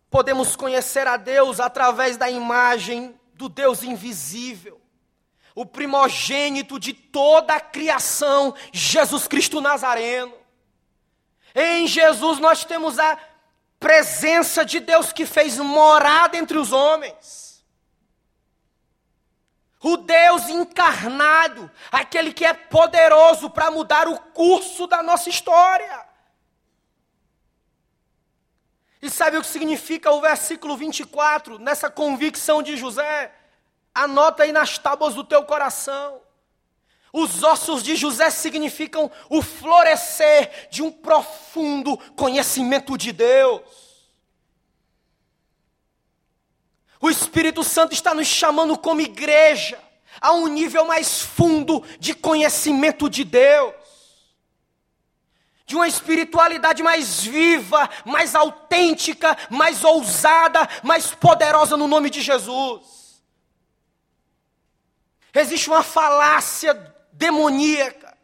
Podemos 0.09 0.55
conhecer 0.55 1.09
a 1.09 1.17
Deus 1.17 1.59
através 1.59 2.17
da 2.17 2.31
imagem 2.31 3.19
do 3.35 3.49
Deus 3.49 3.83
invisível, 3.83 4.81
o 5.53 5.67
primogênito 5.67 6.79
de 6.79 6.93
toda 6.93 7.57
a 7.57 7.61
criação, 7.61 8.55
Jesus 8.73 9.27
Cristo 9.27 9.61
Nazareno. 9.61 10.44
Em 11.55 11.87
Jesus 11.87 12.39
nós 12.39 12.65
temos 12.65 12.99
a 12.99 13.19
presença 13.79 14.65
de 14.65 14.81
Deus 14.81 15.13
que 15.13 15.25
fez 15.25 15.59
morada 15.59 16.37
entre 16.37 16.59
os 16.59 16.73
homens. 16.73 17.65
O 19.81 19.99
Deus 19.99 20.49
encarnado, 20.49 21.71
aquele 21.93 22.33
que 22.33 22.45
é 22.45 22.55
poderoso 22.55 23.51
para 23.51 23.71
mudar 23.71 24.09
o 24.09 24.19
curso 24.19 24.87
da 24.87 25.03
nossa 25.03 25.29
história. 25.29 26.07
E 29.03 29.11
sabe 29.11 29.37
o 29.37 29.43
que 29.43 29.47
significa 29.47 30.11
o 30.11 30.23
versículo 30.23 30.79
24, 30.79 31.59
nessa 31.59 31.91
convicção 31.91 32.63
de 32.63 32.75
José? 32.75 33.31
Anota 33.95 34.45
aí 34.45 34.53
nas 34.53 34.79
tábuas 34.79 35.15
do 35.15 35.23
teu 35.23 35.45
coração. 35.45 36.24
Os 37.17 37.45
ossos 37.45 37.81
de 37.81 37.95
José 37.95 38.29
significam 38.29 39.09
o 39.31 39.41
florescer 39.41 40.67
de 40.69 40.83
um 40.83 40.91
profundo 40.91 41.97
conhecimento 42.17 42.99
de 42.99 43.13
Deus. 43.13 43.63
O 47.01 47.09
Espírito 47.09 47.63
Santo 47.63 47.93
está 47.93 48.13
nos 48.15 48.27
chamando 48.27 48.77
como 48.77 49.01
igreja 49.01 49.81
a 50.21 50.33
um 50.33 50.49
nível 50.49 50.87
mais 50.87 51.23
fundo 51.23 51.85
de 52.01 52.15
conhecimento 52.15 53.09
de 53.09 53.23
Deus. 53.23 53.75
De 55.67 55.77
uma 55.77 55.87
espiritualidade 55.87 56.83
mais 56.83 57.23
viva, 57.23 57.89
mais 58.05 58.35
autêntica, 58.35 59.39
mais 59.49 59.85
ousada, 59.85 60.69
mais 60.83 61.13
poderosa 61.13 61.77
no 61.77 61.87
nome 61.87 62.11
de 62.11 62.21
Jesus. 62.21 63.23
Existe 65.33 65.69
uma 65.69 65.85
falácia 65.85 66.94
demoníaca. 67.15 68.17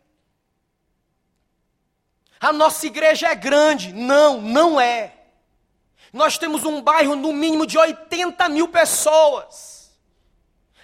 A 2.41 2.53
nossa 2.53 2.87
igreja 2.87 3.29
é 3.29 3.35
grande. 3.35 3.93
Não, 3.93 4.41
não 4.41 4.81
é. 4.81 5.15
Nós 6.13 6.39
temos 6.39 6.65
um 6.65 6.81
bairro 6.83 7.15
no 7.15 7.33
mínimo 7.33 7.67
de 7.67 7.79
80 7.79 8.49
mil 8.49 8.69
pessoas. 8.69 9.91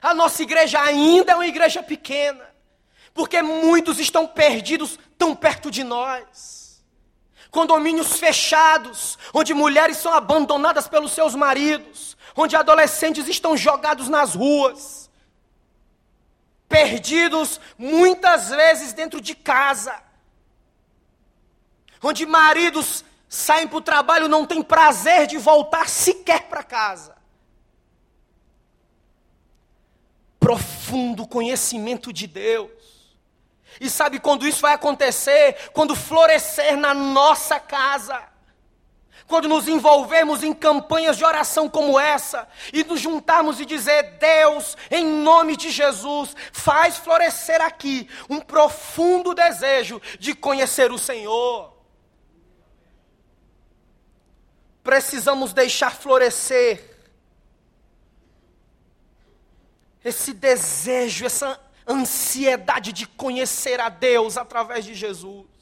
A 0.01 0.15
nossa 0.15 0.43
igreja 0.43 0.81
ainda 0.81 1.33
é 1.33 1.35
uma 1.35 1.47
igreja 1.47 1.83
pequena, 1.83 2.47
porque 3.13 3.43
muitos 3.43 3.99
estão 3.99 4.27
perdidos 4.27 4.99
tão 5.19 5.35
perto 5.35 5.71
de 5.71 5.83
nós. 5.83 6.85
Condomínios 7.51 8.19
fechados, 8.19 9.19
onde 9.33 9.55
mulheres 9.55 9.97
são 9.97 10.13
abandonadas 10.13 10.87
pelos 10.87 11.13
seus 11.13 11.35
maridos, 11.35 12.17
onde 12.37 12.55
adolescentes 12.55 13.27
estão 13.27 13.57
jogados 13.57 14.09
nas 14.09 14.35
ruas 14.35 15.06
perdidos 16.69 17.61
muitas 17.79 18.51
vezes 18.51 18.93
dentro 18.93 19.21
de 19.21 19.35
casa, 19.35 20.03
onde 22.03 22.27
maridos 22.27 23.05
saem 23.29 23.67
para 23.67 23.79
o 23.79 23.83
trabalho 23.83 24.29
não 24.29 24.47
têm 24.47 24.63
prazer 24.63 25.27
de 25.27 25.39
voltar 25.39 25.89
sequer 25.89 26.43
para 26.49 26.63
casa. 26.63 27.17
Profundo 30.39 31.27
conhecimento 31.27 32.13
de 32.13 32.27
Deus. 32.27 32.71
E 33.81 33.91
sabe 33.91 34.21
quando 34.21 34.47
isso 34.47 34.61
vai 34.61 34.75
acontecer? 34.75 35.71
Quando 35.73 35.97
florescer 35.97 36.77
na 36.77 36.95
nossa 36.95 37.59
casa 37.59 38.36
quando 39.27 39.49
nos 39.49 39.67
envolvermos 39.67 40.43
em 40.43 40.53
campanhas 40.53 41.17
de 41.17 41.25
oração 41.25 41.69
como 41.69 41.99
essa 41.99 42.49
e 42.73 42.85
nos 42.85 43.01
juntarmos 43.01 43.61
e 43.61 43.67
dizer: 43.67 44.19
Deus, 44.19 44.77
em 44.91 45.05
nome 45.05 45.57
de 45.57 45.71
Jesus, 45.71 46.35
faz 46.53 46.97
florescer 46.97 47.61
aqui 47.61 48.09
um 48.29 48.41
profundo 48.41 49.35
desejo 49.35 50.01
de 50.19 50.35
conhecer 50.35 50.93
o 50.93 50.99
Senhor. 50.99 51.75
Precisamos 54.83 55.53
deixar 55.53 55.91
florescer 55.91 56.97
esse 60.05 60.33
desejo, 60.33 61.27
essa 61.27 61.61
ansiedade 61.89 62.93
de 62.93 63.07
conhecer 63.07 63.81
a 63.81 63.89
Deus 63.89 64.37
através 64.37 64.85
de 64.85 64.95
Jesus. 64.95 65.56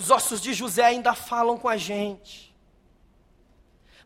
Os 0.00 0.10
ossos 0.10 0.40
de 0.40 0.54
José 0.54 0.82
ainda 0.82 1.14
falam 1.14 1.58
com 1.58 1.68
a 1.68 1.76
gente. 1.76 2.56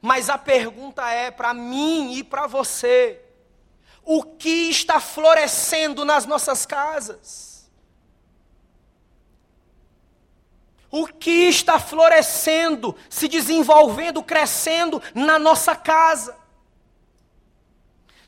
Mas 0.02 0.28
a 0.28 0.36
pergunta 0.36 1.08
é 1.08 1.30
para 1.30 1.54
mim 1.54 2.14
e 2.16 2.24
para 2.24 2.48
você: 2.48 3.24
o 4.02 4.24
que 4.24 4.68
está 4.70 4.98
florescendo 4.98 6.04
nas 6.04 6.26
nossas 6.26 6.66
casas? 6.66 7.70
O 10.90 11.06
que 11.06 11.48
está 11.48 11.78
florescendo, 11.78 12.96
se 13.08 13.28
desenvolvendo, 13.28 14.20
crescendo 14.20 15.00
na 15.14 15.38
nossa 15.38 15.76
casa? 15.76 16.36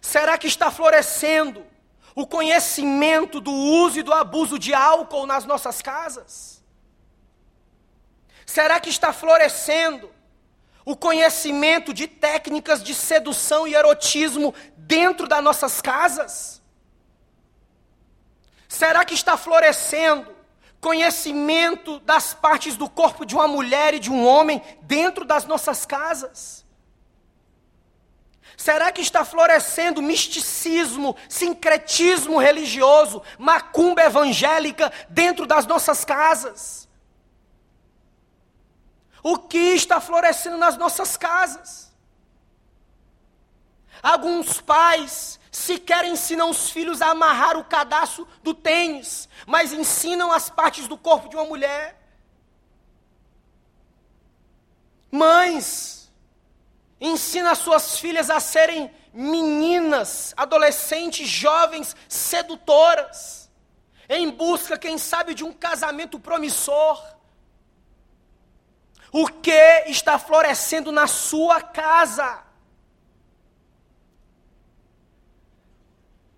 Será 0.00 0.38
que 0.38 0.46
está 0.46 0.70
florescendo 0.70 1.66
o 2.14 2.28
conhecimento 2.28 3.40
do 3.40 3.50
uso 3.50 3.98
e 3.98 4.04
do 4.04 4.12
abuso 4.12 4.56
de 4.56 4.72
álcool 4.72 5.26
nas 5.26 5.44
nossas 5.44 5.82
casas? 5.82 6.55
Será 8.46 8.78
que 8.78 8.88
está 8.88 9.12
florescendo 9.12 10.08
o 10.84 10.96
conhecimento 10.96 11.92
de 11.92 12.06
técnicas 12.06 12.80
de 12.80 12.94
sedução 12.94 13.66
e 13.66 13.74
erotismo 13.74 14.54
dentro 14.76 15.26
das 15.26 15.42
nossas 15.42 15.82
casas? 15.82 16.62
Será 18.68 19.04
que 19.04 19.14
está 19.14 19.36
florescendo 19.36 20.34
conhecimento 20.80 21.98
das 22.00 22.32
partes 22.34 22.76
do 22.76 22.88
corpo 22.88 23.26
de 23.26 23.34
uma 23.34 23.48
mulher 23.48 23.94
e 23.94 23.98
de 23.98 24.12
um 24.12 24.24
homem 24.24 24.62
dentro 24.82 25.24
das 25.24 25.44
nossas 25.44 25.84
casas? 25.84 26.64
Será 28.56 28.92
que 28.92 29.02
está 29.02 29.24
florescendo 29.24 30.00
misticismo, 30.00 31.16
sincretismo 31.28 32.38
religioso, 32.38 33.22
macumba 33.38 34.02
evangélica 34.02 34.92
dentro 35.08 35.46
das 35.46 35.66
nossas 35.66 36.04
casas? 36.04 36.85
O 39.28 39.36
que 39.36 39.74
está 39.74 40.00
florescendo 40.00 40.56
nas 40.56 40.76
nossas 40.76 41.16
casas. 41.16 41.92
Alguns 44.00 44.60
pais 44.60 45.40
sequer 45.50 46.04
ensinam 46.04 46.48
os 46.48 46.70
filhos 46.70 47.02
a 47.02 47.08
amarrar 47.10 47.58
o 47.58 47.64
cadastro 47.64 48.28
do 48.40 48.54
tênis, 48.54 49.28
mas 49.44 49.72
ensinam 49.72 50.30
as 50.30 50.48
partes 50.48 50.86
do 50.86 50.96
corpo 50.96 51.28
de 51.28 51.34
uma 51.34 51.44
mulher. 51.44 52.00
Mães, 55.10 56.08
ensina 57.00 57.50
as 57.50 57.58
suas 57.58 57.98
filhas 57.98 58.30
a 58.30 58.38
serem 58.38 58.94
meninas, 59.12 60.34
adolescentes, 60.36 61.26
jovens, 61.26 61.96
sedutoras, 62.08 63.50
em 64.08 64.30
busca, 64.30 64.78
quem 64.78 64.96
sabe, 64.98 65.34
de 65.34 65.42
um 65.42 65.52
casamento 65.52 66.16
promissor 66.16 67.15
O 69.12 69.28
que 69.28 69.84
está 69.86 70.18
florescendo 70.18 70.90
na 70.92 71.06
sua 71.06 71.60
casa? 71.62 72.46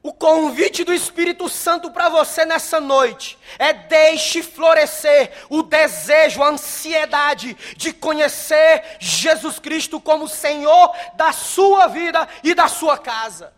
O 0.03 0.13
convite 0.13 0.85
do 0.85 0.95
Espírito 0.95 1.49
Santo 1.49 1.91
para 1.91 2.09
você 2.09 2.45
nessa 2.45 2.81
noite 2.81 3.39
é 3.59 3.73
deixe 3.73 4.43
florescer 4.43 5.33
o 5.51 5.63
desejo, 5.63 6.43
a 6.43 6.49
ansiedade 6.49 7.55
de 7.77 7.93
conhecer 7.93 8.97
Jesus 9.01 9.59
Cristo 9.59 10.01
como 10.01 10.29
Senhor 10.29 10.97
da 11.15 11.33
sua 11.33 11.89
vida 11.89 12.27
e 12.43 12.55
da 12.55 12.69
sua 12.69 12.97
casa. 12.97 13.53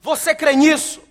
Você 0.00 0.34
crê 0.34 0.54
nisso? 0.54 1.02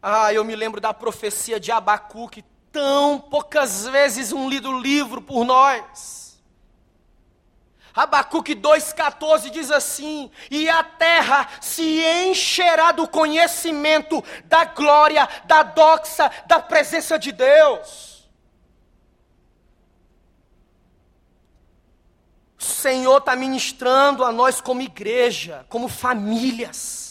Ah, 0.00 0.32
eu 0.34 0.44
me 0.44 0.54
lembro 0.54 0.80
da 0.80 0.92
profecia 0.92 1.58
de 1.58 1.72
Abacuque, 1.72 2.44
tão 2.74 3.20
poucas 3.20 3.86
vezes 3.86 4.32
um 4.32 4.50
lido 4.50 4.76
livro 4.80 5.22
por 5.22 5.44
nós. 5.44 6.36
Abacuque 7.94 8.56
2,14 8.56 9.48
diz 9.50 9.70
assim: 9.70 10.28
E 10.50 10.68
a 10.68 10.82
terra 10.82 11.48
se 11.60 12.04
encherá 12.04 12.90
do 12.90 13.06
conhecimento, 13.06 14.22
da 14.46 14.64
glória, 14.64 15.28
da 15.44 15.62
doxa, 15.62 16.28
da 16.48 16.58
presença 16.58 17.16
de 17.16 17.30
Deus. 17.30 18.28
O 22.58 22.62
Senhor 22.64 23.18
está 23.18 23.36
ministrando 23.36 24.24
a 24.24 24.32
nós 24.32 24.60
como 24.60 24.82
igreja, 24.82 25.64
como 25.68 25.86
famílias. 25.86 27.03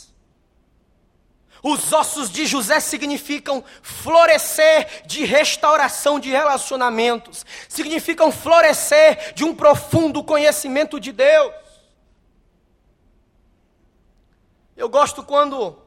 Os 1.63 1.93
ossos 1.93 2.29
de 2.29 2.45
José 2.45 2.81
significam 2.81 3.63
florescer 3.81 5.07
de 5.07 5.23
restauração 5.23 6.19
de 6.19 6.29
relacionamentos, 6.29 7.45
significam 7.69 8.33
florescer 8.33 9.33
de 9.33 9.45
um 9.45 9.55
profundo 9.55 10.21
conhecimento 10.21 10.99
de 10.99 11.13
Deus. 11.13 11.53
Eu 14.75 14.89
gosto 14.89 15.23
quando 15.23 15.81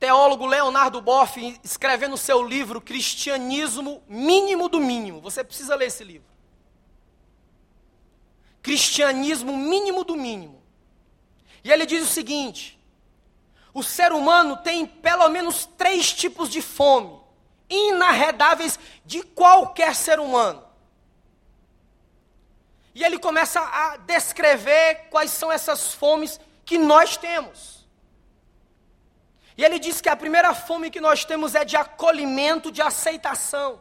teólogo 0.00 0.44
Leonardo 0.44 1.00
Boff, 1.00 1.60
escrevendo 1.62 2.16
seu 2.16 2.42
livro 2.42 2.80
Cristianismo 2.80 4.02
Mínimo 4.08 4.68
do 4.68 4.80
Mínimo, 4.80 5.20
você 5.20 5.44
precisa 5.44 5.76
ler 5.76 5.86
esse 5.86 6.02
livro. 6.02 6.26
Cristianismo 8.62 9.56
Mínimo 9.56 10.02
do 10.02 10.16
Mínimo. 10.16 10.60
E 11.62 11.70
ele 11.70 11.86
diz 11.86 12.02
o 12.02 12.12
seguinte: 12.12 12.77
o 13.72 13.82
ser 13.82 14.12
humano 14.12 14.56
tem 14.56 14.86
pelo 14.86 15.28
menos 15.28 15.66
três 15.66 16.12
tipos 16.12 16.48
de 16.48 16.62
fome, 16.62 17.18
inarredáveis 17.68 18.78
de 19.04 19.22
qualquer 19.22 19.94
ser 19.94 20.18
humano. 20.18 20.64
E 22.94 23.04
ele 23.04 23.18
começa 23.18 23.60
a 23.60 23.96
descrever 23.98 25.08
quais 25.10 25.30
são 25.30 25.52
essas 25.52 25.94
fomes 25.94 26.40
que 26.64 26.78
nós 26.78 27.16
temos. 27.16 27.86
E 29.56 29.64
ele 29.64 29.78
diz 29.78 30.00
que 30.00 30.08
a 30.08 30.16
primeira 30.16 30.54
fome 30.54 30.90
que 30.90 31.00
nós 31.00 31.24
temos 31.24 31.54
é 31.54 31.64
de 31.64 31.76
acolhimento, 31.76 32.72
de 32.72 32.80
aceitação. 32.80 33.80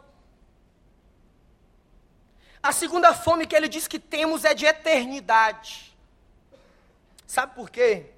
A 2.61 2.71
segunda 2.71 3.13
fome 3.13 3.45
que 3.45 3.55
ele 3.55 3.67
diz 3.67 3.87
que 3.87 3.99
temos 3.99 4.43
é 4.43 4.53
de 4.53 4.65
eternidade. 4.65 5.95
Sabe 7.25 7.55
por 7.55 7.69
quê? 7.69 8.11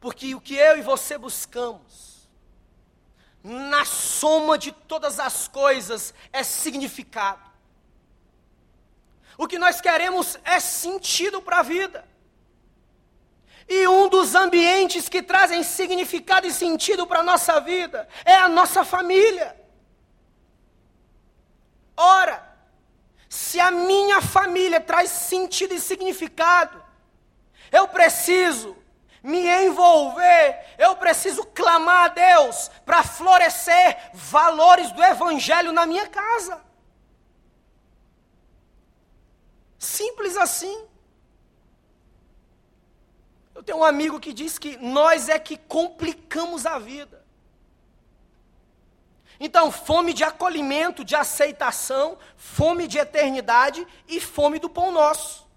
Porque 0.00 0.34
o 0.34 0.40
que 0.40 0.54
eu 0.54 0.78
e 0.78 0.82
você 0.82 1.18
buscamos, 1.18 2.28
na 3.42 3.84
soma 3.84 4.56
de 4.56 4.72
todas 4.72 5.18
as 5.18 5.48
coisas, 5.48 6.14
é 6.32 6.42
significado. 6.42 7.48
O 9.36 9.46
que 9.46 9.58
nós 9.58 9.80
queremos 9.80 10.38
é 10.44 10.58
sentido 10.58 11.40
para 11.40 11.60
a 11.60 11.62
vida. 11.62 12.04
E 13.68 13.86
um 13.86 14.08
dos 14.08 14.34
ambientes 14.34 15.08
que 15.08 15.22
trazem 15.22 15.62
significado 15.62 16.46
e 16.46 16.52
sentido 16.52 17.06
para 17.06 17.20
a 17.20 17.22
nossa 17.22 17.60
vida 17.60 18.08
é 18.24 18.34
a 18.34 18.48
nossa 18.48 18.84
família. 18.84 19.54
Ora, 21.96 22.48
se 23.28 23.60
a 23.60 23.70
minha 23.70 24.22
família 24.22 24.80
traz 24.80 25.10
sentido 25.10 25.74
e 25.74 25.80
significado, 25.80 26.82
eu 27.70 27.86
preciso 27.88 28.76
me 29.28 29.46
envolver, 29.46 30.64
eu 30.78 30.96
preciso 30.96 31.44
clamar 31.44 32.06
a 32.06 32.08
Deus 32.08 32.70
para 32.86 33.02
florescer 33.02 34.10
valores 34.14 34.90
do 34.92 35.02
Evangelho 35.02 35.70
na 35.70 35.84
minha 35.84 36.08
casa. 36.08 36.62
Simples 39.78 40.36
assim. 40.36 40.86
Eu 43.54 43.62
tenho 43.62 43.78
um 43.78 43.84
amigo 43.84 44.18
que 44.18 44.32
diz 44.32 44.58
que 44.58 44.76
nós 44.78 45.28
é 45.28 45.38
que 45.38 45.56
complicamos 45.56 46.64
a 46.64 46.78
vida. 46.78 47.24
Então, 49.40 49.70
fome 49.70 50.12
de 50.14 50.24
acolhimento, 50.24 51.04
de 51.04 51.14
aceitação, 51.14 52.18
fome 52.36 52.88
de 52.88 52.98
eternidade 52.98 53.86
e 54.08 54.20
fome 54.20 54.58
do 54.58 54.70
pão 54.70 54.90
nosso. 54.90 55.47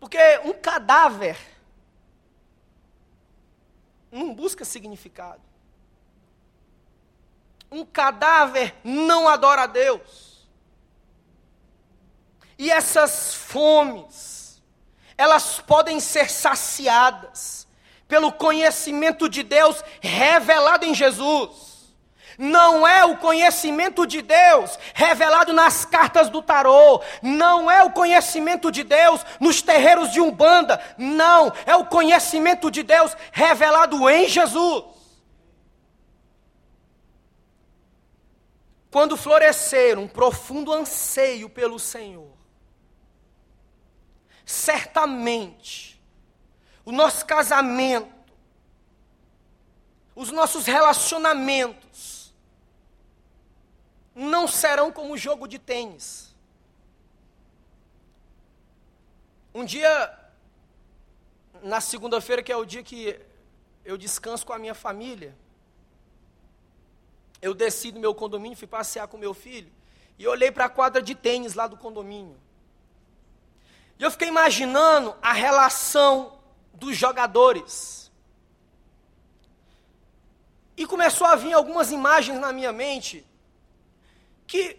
Porque 0.00 0.18
um 0.44 0.54
cadáver 0.54 1.36
não 4.10 4.34
busca 4.34 4.64
significado. 4.64 5.42
Um 7.70 7.84
cadáver 7.84 8.74
não 8.82 9.28
adora 9.28 9.62
a 9.62 9.66
Deus. 9.66 10.48
E 12.58 12.70
essas 12.70 13.34
fomes, 13.34 14.60
elas 15.16 15.60
podem 15.60 16.00
ser 16.00 16.30
saciadas 16.30 17.68
pelo 18.08 18.32
conhecimento 18.32 19.28
de 19.28 19.42
Deus 19.42 19.84
revelado 20.00 20.84
em 20.84 20.94
Jesus 20.94 21.69
não 22.40 22.88
é 22.88 23.04
o 23.04 23.18
conhecimento 23.18 24.06
de 24.06 24.22
Deus 24.22 24.78
revelado 24.94 25.52
nas 25.52 25.84
cartas 25.84 26.30
do 26.30 26.40
tarô, 26.40 27.02
não 27.20 27.70
é 27.70 27.82
o 27.82 27.92
conhecimento 27.92 28.72
de 28.72 28.82
Deus 28.82 29.22
nos 29.38 29.60
terreiros 29.60 30.10
de 30.10 30.22
Umbanda, 30.22 30.80
não, 30.96 31.52
é 31.66 31.76
o 31.76 31.84
conhecimento 31.84 32.70
de 32.70 32.82
Deus 32.82 33.14
revelado 33.30 34.08
em 34.08 34.26
Jesus. 34.26 34.84
Quando 38.90 39.18
florescer 39.18 39.98
um 39.98 40.08
profundo 40.08 40.72
anseio 40.72 41.50
pelo 41.50 41.78
Senhor, 41.78 42.32
certamente 44.46 46.02
o 46.86 46.90
nosso 46.90 47.26
casamento, 47.26 48.08
os 50.16 50.30
nossos 50.32 50.64
relacionamentos, 50.64 52.19
não 54.20 54.46
serão 54.46 54.92
como 54.92 55.16
jogo 55.16 55.48
de 55.48 55.58
tênis. 55.58 56.34
Um 59.54 59.64
dia, 59.64 60.18
na 61.62 61.80
segunda-feira, 61.80 62.42
que 62.42 62.52
é 62.52 62.56
o 62.56 62.66
dia 62.66 62.82
que 62.82 63.18
eu 63.82 63.96
descanso 63.96 64.44
com 64.44 64.52
a 64.52 64.58
minha 64.58 64.74
família, 64.74 65.34
eu 67.40 67.54
desci 67.54 67.90
do 67.90 67.98
meu 67.98 68.14
condomínio, 68.14 68.58
fui 68.58 68.68
passear 68.68 69.08
com 69.08 69.16
meu 69.16 69.32
filho, 69.32 69.72
e 70.18 70.26
olhei 70.26 70.52
para 70.52 70.66
a 70.66 70.68
quadra 70.68 71.00
de 71.00 71.14
tênis 71.14 71.54
lá 71.54 71.66
do 71.66 71.78
condomínio. 71.78 72.38
E 73.98 74.02
eu 74.02 74.10
fiquei 74.10 74.28
imaginando 74.28 75.16
a 75.22 75.32
relação 75.32 76.38
dos 76.74 76.94
jogadores. 76.94 78.12
E 80.76 80.86
começou 80.86 81.26
a 81.26 81.36
vir 81.36 81.54
algumas 81.54 81.90
imagens 81.90 82.38
na 82.38 82.52
minha 82.52 82.72
mente 82.72 83.29
que 84.50 84.76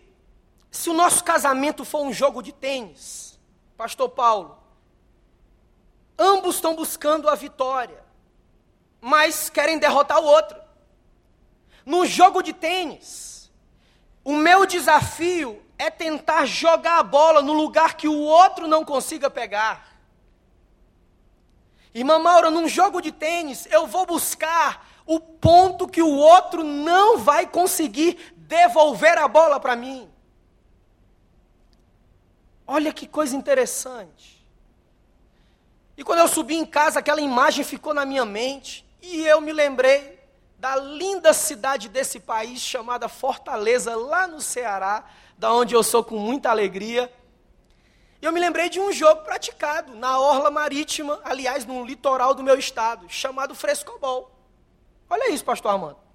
se 0.69 0.89
o 0.89 0.93
nosso 0.93 1.23
casamento 1.23 1.85
for 1.85 2.01
um 2.01 2.11
jogo 2.11 2.43
de 2.43 2.51
tênis, 2.51 3.39
Pastor 3.77 4.09
Paulo, 4.09 4.57
ambos 6.19 6.55
estão 6.55 6.75
buscando 6.75 7.29
a 7.29 7.35
vitória, 7.35 8.03
mas 8.99 9.49
querem 9.49 9.79
derrotar 9.79 10.19
o 10.19 10.25
outro. 10.25 10.59
No 11.85 12.05
jogo 12.05 12.41
de 12.41 12.51
tênis, 12.51 13.49
o 14.25 14.33
meu 14.33 14.65
desafio 14.65 15.63
é 15.77 15.89
tentar 15.89 16.45
jogar 16.45 16.99
a 16.99 17.03
bola 17.03 17.41
no 17.41 17.53
lugar 17.53 17.95
que 17.95 18.09
o 18.09 18.19
outro 18.19 18.67
não 18.67 18.83
consiga 18.83 19.29
pegar. 19.29 19.89
Irmã 21.93 22.19
Maura, 22.19 22.51
num 22.51 22.67
jogo 22.67 22.99
de 22.99 23.13
tênis, 23.13 23.69
eu 23.71 23.87
vou 23.87 24.05
buscar 24.05 24.85
o 25.05 25.17
ponto 25.17 25.87
que 25.87 26.01
o 26.01 26.13
outro 26.13 26.61
não 26.61 27.19
vai 27.19 27.47
conseguir 27.47 28.35
devolver 28.51 29.17
a 29.17 29.29
bola 29.29 29.61
para 29.61 29.77
mim. 29.77 30.11
Olha 32.67 32.91
que 32.91 33.07
coisa 33.07 33.33
interessante. 33.33 34.45
E 35.95 36.03
quando 36.03 36.19
eu 36.19 36.27
subi 36.27 36.55
em 36.55 36.65
casa, 36.65 36.99
aquela 36.99 37.21
imagem 37.21 37.63
ficou 37.63 37.93
na 37.93 38.05
minha 38.05 38.25
mente, 38.25 38.85
e 39.01 39.25
eu 39.25 39.39
me 39.39 39.53
lembrei 39.53 40.19
da 40.57 40.75
linda 40.75 41.31
cidade 41.33 41.87
desse 41.87 42.19
país 42.19 42.59
chamada 42.59 43.07
Fortaleza, 43.07 43.95
lá 43.95 44.27
no 44.27 44.41
Ceará, 44.41 45.05
da 45.37 45.53
onde 45.53 45.73
eu 45.73 45.81
sou 45.81 46.03
com 46.03 46.17
muita 46.17 46.49
alegria. 46.49 47.11
E 48.21 48.25
eu 48.25 48.33
me 48.33 48.39
lembrei 48.39 48.69
de 48.69 48.81
um 48.81 48.91
jogo 48.91 49.23
praticado 49.23 49.95
na 49.95 50.19
orla 50.19 50.51
marítima, 50.51 51.21
aliás, 51.23 51.65
no 51.65 51.85
litoral 51.85 52.33
do 52.33 52.43
meu 52.43 52.59
estado, 52.59 53.07
chamado 53.09 53.55
frescobol. 53.55 54.29
Olha 55.09 55.31
isso, 55.31 55.45
pastor 55.45 55.71
Armando. 55.71 56.10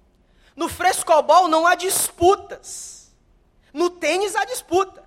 No 0.57 0.67
frescobol 0.67 1.47
não 1.47 1.67
há 1.67 1.75
disputas. 1.75 3.15
No 3.71 3.91
tênis 3.91 4.35
há 4.35 4.43
disputa. 4.43 5.03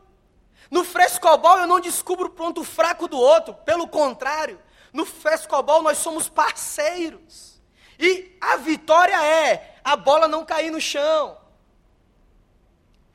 No 0.70 0.84
frescobol 0.84 1.58
eu 1.58 1.66
não 1.66 1.80
descubro 1.80 2.28
o 2.28 2.30
ponto 2.30 2.62
fraco 2.62 3.08
do 3.08 3.18
outro, 3.18 3.52
pelo 3.52 3.88
contrário, 3.88 4.62
no 4.92 5.04
frescobol 5.04 5.82
nós 5.82 5.98
somos 5.98 6.28
parceiros. 6.28 7.60
E 7.98 8.36
a 8.40 8.56
vitória 8.56 9.20
é 9.26 9.74
a 9.82 9.96
bola 9.96 10.28
não 10.28 10.44
cair 10.44 10.70
no 10.70 10.80
chão. 10.80 11.36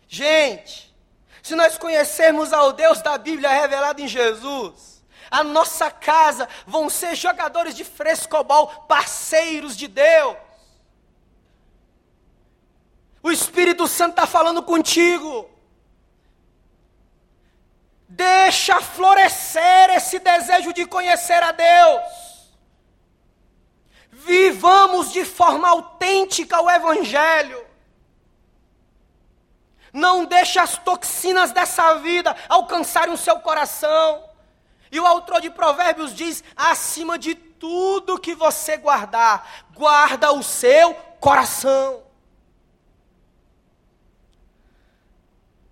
Gente, 0.05 0.93
se 1.41 1.55
nós 1.55 1.77
conhecermos 1.77 2.51
ao 2.51 2.73
Deus 2.73 3.01
da 3.01 3.17
Bíblia 3.17 3.49
revelado 3.49 4.01
em 4.01 4.07
Jesus, 4.09 5.01
a 5.31 5.41
nossa 5.41 5.89
casa 5.89 6.49
vão 6.67 6.89
ser 6.89 7.15
jogadores 7.15 7.75
de 7.75 7.85
frescobol, 7.85 8.67
parceiros 8.87 9.77
de 9.77 9.87
Deus. 9.87 10.35
O 13.25 13.31
Espírito 13.31 13.87
Santo 13.87 14.11
está 14.11 14.27
falando 14.27 14.61
contigo. 14.61 15.49
Deixa 18.07 18.79
florescer 18.79 19.89
esse 19.95 20.19
desejo 20.19 20.71
de 20.71 20.85
conhecer 20.85 21.41
a 21.41 21.51
Deus. 21.51 22.03
Vivamos 24.11 25.11
de 25.11 25.25
forma 25.25 25.67
autêntica 25.67 26.61
o 26.61 26.69
Evangelho. 26.69 27.65
Não 29.91 30.23
deixe 30.23 30.59
as 30.59 30.77
toxinas 30.77 31.51
dessa 31.51 31.95
vida 31.95 32.35
alcançarem 32.47 33.11
o 33.11 33.17
seu 33.17 33.39
coração. 33.39 34.23
E 34.91 34.99
o 34.99 35.07
autor 35.07 35.41
de 35.41 35.49
Provérbios 35.49 36.13
diz: 36.13 36.43
acima 36.55 37.17
de 37.17 37.33
tudo 37.33 38.19
que 38.19 38.35
você 38.35 38.77
guardar, 38.77 39.65
guarda 39.73 40.31
o 40.31 40.43
seu 40.43 40.93
coração. 41.19 42.04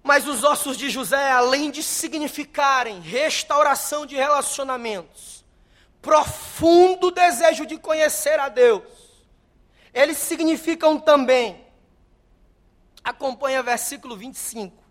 Mas 0.03 0.27
os 0.27 0.43
ossos 0.43 0.77
de 0.77 0.89
José, 0.89 1.31
além 1.31 1.71
de 1.71 1.81
significarem 1.81 2.99
restauração 2.99 4.05
de 4.05 4.15
relacionamentos, 4.15 5.43
profundo 6.01 7.09
desejo 7.09 7.65
de 7.65 7.77
conhecer 7.77 8.37
a 8.39 8.49
Deus, 8.49 8.83
eles 9.93 10.17
significam 10.17 10.99
também 10.99 11.63
Acompanha 13.03 13.61
versículo 13.61 14.15
25. 14.15 14.81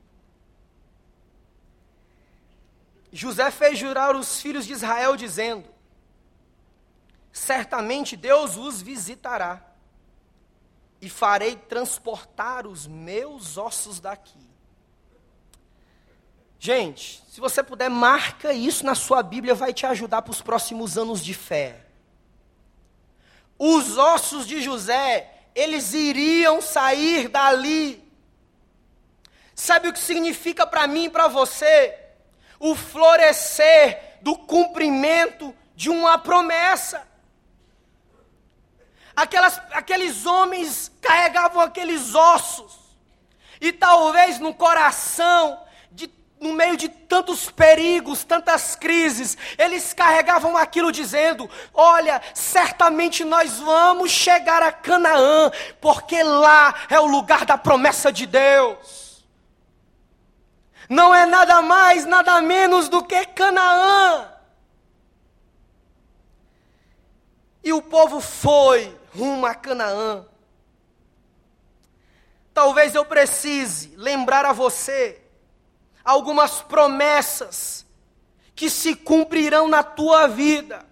José 3.11 3.51
fez 3.51 3.79
jurar 3.79 4.15
os 4.15 4.41
filhos 4.41 4.67
de 4.67 4.73
Israel, 4.73 5.17
dizendo: 5.17 5.69
Certamente 7.33 8.17
Deus 8.17 8.57
os 8.57 8.83
visitará, 8.83 9.65
e 11.01 11.09
farei 11.09 11.57
transportar 11.57 12.67
os 12.67 12.87
meus 12.87 13.57
ossos 13.57 13.99
daqui. 13.99 14.42
Gente, 16.65 17.21
se 17.29 17.41
você 17.41 17.61
puder, 17.61 17.91
marca 17.91 18.53
isso 18.53 18.87
na 18.87 18.95
sua 18.95 19.21
Bíblia, 19.21 19.53
vai 19.53 19.73
te 19.73 19.85
ajudar 19.85 20.23
para 20.23 20.31
os 20.31 20.41
próximos 20.41 20.97
anos 20.97 21.25
de 21.25 21.35
fé. 21.35 21.81
Os 23.59 23.99
ossos 23.99 24.47
de 24.47 24.63
José, 24.63 25.29
eles 25.57 25.93
iriam 25.93 26.63
sair 26.63 27.27
dali 27.27 28.01
Sabe 29.57 29.89
o 29.89 29.93
que 29.93 29.99
significa 29.99 30.65
para 30.65 30.87
mim 30.87 31.07
e 31.07 31.11
para 31.11 31.27
você? 31.27 31.99
O 32.61 32.77
florescer 32.77 34.19
do 34.23 34.37
cumprimento 34.37 35.53
de 35.75 35.91
uma 35.91 36.17
promessa. 36.17 37.07
Aquelas, 39.17 39.61
aqueles 39.73 40.27
homens 40.27 40.93
carregavam 41.01 41.61
aqueles 41.61 42.15
ossos, 42.15 42.79
e 43.61 43.73
talvez 43.73 44.39
no 44.39 44.55
coração, 44.55 45.61
no 46.43 46.53
meio 46.53 46.77
de 46.77 46.89
tantos 46.89 47.49
perigos, 47.51 48.25
tantas 48.25 48.77
crises, 48.77 49.39
eles 49.57 49.95
carregavam 49.95 50.57
aquilo 50.57 50.93
dizendo: 50.93 51.49
Olha, 51.73 52.21
certamente 52.35 53.25
nós 53.25 53.59
vamos 53.59 54.11
chegar 54.11 54.63
a 54.63 54.73
Canaã, 54.73 55.51
porque 55.81 56.23
lá 56.23 56.75
é 56.91 57.01
o 57.01 57.07
lugar 57.07 57.47
da 57.47 57.57
promessa 57.57 58.13
de 58.13 58.27
Deus 58.27 59.03
não 60.93 61.15
é 61.15 61.25
nada 61.25 61.63
mais, 61.63 62.05
nada 62.05 62.43
menos 62.43 62.87
do 62.89 63.03
que 63.03 63.25
Canaã. 63.25 64.31
E 67.65 67.73
o 67.73 67.81
povo 67.81 68.21
foi 68.21 68.95
rumo 69.17 69.47
a 69.47 69.55
Canaã. 69.55 70.27
Talvez 72.53 72.95
eu 72.95 73.07
precise 73.07 73.95
lembrar 73.97 74.45
a 74.45 74.53
você 74.53 75.22
algumas 76.05 76.61
promessas 76.61 77.87
que 78.55 78.69
se 78.69 78.95
cumprirão 78.95 79.69
na 79.69 79.83
tua 79.83 80.27
vida. 80.29 80.85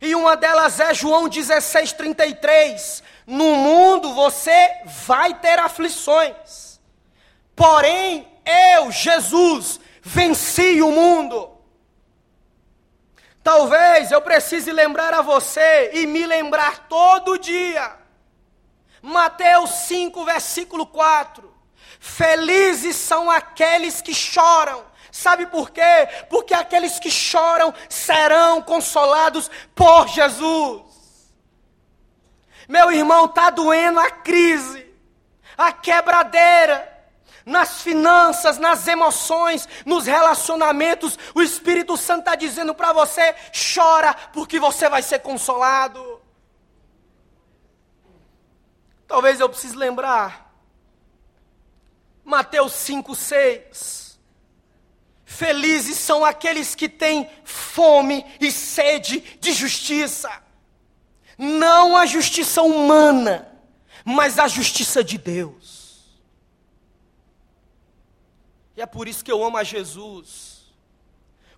E 0.00 0.14
uma 0.14 0.36
delas 0.36 0.80
é 0.80 0.92
João 0.92 1.28
16:33. 1.28 3.02
No 3.26 3.54
mundo 3.56 4.12
você 4.12 4.82
vai 5.06 5.34
ter 5.34 5.58
aflições. 5.58 6.78
Porém, 7.56 8.28
eu, 8.44 8.90
Jesus, 8.90 9.80
venci 10.02 10.82
o 10.82 10.90
mundo. 10.90 11.50
Talvez 13.42 14.10
eu 14.10 14.20
precise 14.20 14.72
lembrar 14.72 15.14
a 15.14 15.22
você 15.22 15.90
e 15.94 16.06
me 16.06 16.26
lembrar 16.26 16.88
todo 16.88 17.38
dia. 17.38 17.96
Mateus 19.00 19.70
5, 19.70 20.24
versículo 20.24 20.86
4. 20.86 21.53
Felizes 22.00 22.96
são 22.96 23.30
aqueles 23.30 24.02
que 24.02 24.14
choram. 24.14 24.84
Sabe 25.10 25.46
por 25.46 25.70
quê? 25.70 26.08
Porque 26.28 26.52
aqueles 26.52 26.98
que 26.98 27.10
choram 27.10 27.72
serão 27.88 28.60
consolados 28.60 29.50
por 29.74 30.08
Jesus. 30.08 30.82
Meu 32.68 32.90
irmão, 32.90 33.26
está 33.26 33.50
doendo 33.50 34.00
a 34.00 34.10
crise, 34.10 34.86
a 35.56 35.70
quebradeira, 35.70 36.94
nas 37.44 37.82
finanças, 37.82 38.58
nas 38.58 38.88
emoções, 38.88 39.68
nos 39.84 40.06
relacionamentos, 40.06 41.18
o 41.34 41.42
Espírito 41.42 41.96
Santo 41.96 42.20
está 42.20 42.34
dizendo 42.34 42.74
para 42.74 42.92
você: 42.92 43.34
chora, 43.74 44.14
porque 44.32 44.58
você 44.58 44.88
vai 44.88 45.02
ser 45.02 45.20
consolado. 45.20 46.20
Talvez 49.06 49.38
eu 49.38 49.48
precise 49.48 49.76
lembrar, 49.76 50.43
Mateus 52.24 52.72
5, 52.72 53.14
6. 53.14 54.18
Felizes 55.24 55.98
são 55.98 56.24
aqueles 56.24 56.74
que 56.74 56.88
têm 56.88 57.30
fome 57.44 58.24
e 58.40 58.50
sede 58.50 59.20
de 59.40 59.52
justiça, 59.52 60.42
não 61.36 61.96
a 61.96 62.06
justiça 62.06 62.62
humana, 62.62 63.52
mas 64.04 64.38
a 64.38 64.46
justiça 64.46 65.02
de 65.02 65.18
Deus. 65.18 65.84
E 68.76 68.82
é 68.82 68.86
por 68.86 69.08
isso 69.08 69.24
que 69.24 69.32
eu 69.32 69.44
amo 69.44 69.56
a 69.56 69.64
Jesus. 69.64 70.54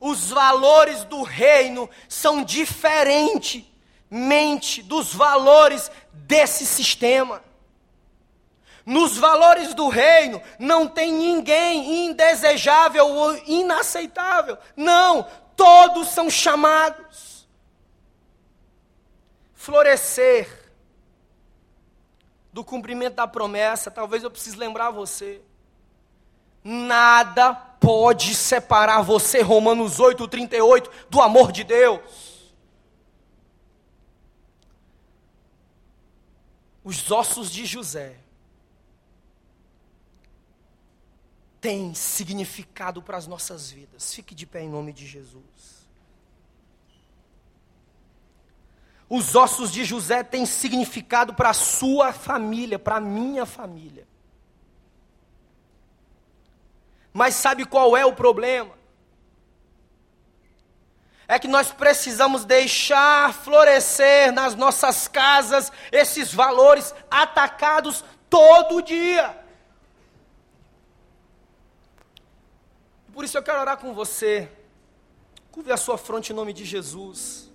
Os 0.00 0.30
valores 0.30 1.04
do 1.04 1.22
reino 1.22 1.88
são 2.08 2.42
diferentemente 2.44 4.82
dos 4.82 5.14
valores 5.14 5.90
desse 6.12 6.66
sistema. 6.66 7.42
Nos 8.86 9.18
valores 9.18 9.74
do 9.74 9.88
reino 9.88 10.40
não 10.60 10.86
tem 10.86 11.12
ninguém 11.12 12.06
indesejável 12.06 13.04
ou 13.04 13.36
inaceitável. 13.38 14.56
Não, 14.76 15.28
todos 15.56 16.06
são 16.06 16.30
chamados. 16.30 17.48
Florescer 19.54 20.70
do 22.52 22.64
cumprimento 22.64 23.14
da 23.14 23.26
promessa, 23.26 23.90
talvez 23.90 24.22
eu 24.22 24.30
precise 24.30 24.56
lembrar 24.56 24.92
você. 24.92 25.42
Nada 26.62 27.54
pode 27.54 28.36
separar 28.36 29.02
você, 29.02 29.42
Romanos 29.42 29.98
8, 29.98 30.28
38, 30.28 30.90
do 31.10 31.20
amor 31.20 31.50
de 31.50 31.64
Deus. 31.64 32.54
Os 36.84 37.10
ossos 37.10 37.50
de 37.50 37.66
José 37.66 38.25
têm 41.66 41.92
significado 41.94 43.02
para 43.02 43.16
as 43.16 43.26
nossas 43.26 43.72
vidas. 43.72 44.14
Fique 44.14 44.36
de 44.36 44.46
pé 44.46 44.62
em 44.62 44.68
nome 44.68 44.92
de 44.92 45.04
Jesus. 45.04 45.88
Os 49.08 49.34
ossos 49.34 49.72
de 49.72 49.84
José 49.84 50.22
têm 50.22 50.46
significado 50.46 51.34
para 51.34 51.50
a 51.50 51.52
sua 51.52 52.12
família, 52.12 52.78
para 52.78 52.98
a 52.98 53.00
minha 53.00 53.44
família. 53.44 54.06
Mas 57.12 57.34
sabe 57.34 57.64
qual 57.64 57.96
é 57.96 58.06
o 58.06 58.14
problema? 58.14 58.72
É 61.26 61.36
que 61.36 61.48
nós 61.48 61.72
precisamos 61.72 62.44
deixar 62.44 63.34
florescer 63.34 64.30
nas 64.30 64.54
nossas 64.54 65.08
casas 65.08 65.72
esses 65.90 66.32
valores 66.32 66.94
atacados 67.10 68.04
todo 68.30 68.80
dia. 68.82 69.45
Isso 73.26 73.36
eu 73.36 73.42
quero 73.42 73.60
orar 73.60 73.76
com 73.76 73.92
você. 73.92 74.48
Curve 75.50 75.72
a 75.72 75.76
sua 75.76 75.98
fronte 75.98 76.32
em 76.32 76.36
nome 76.36 76.52
de 76.52 76.64
Jesus. 76.64 77.50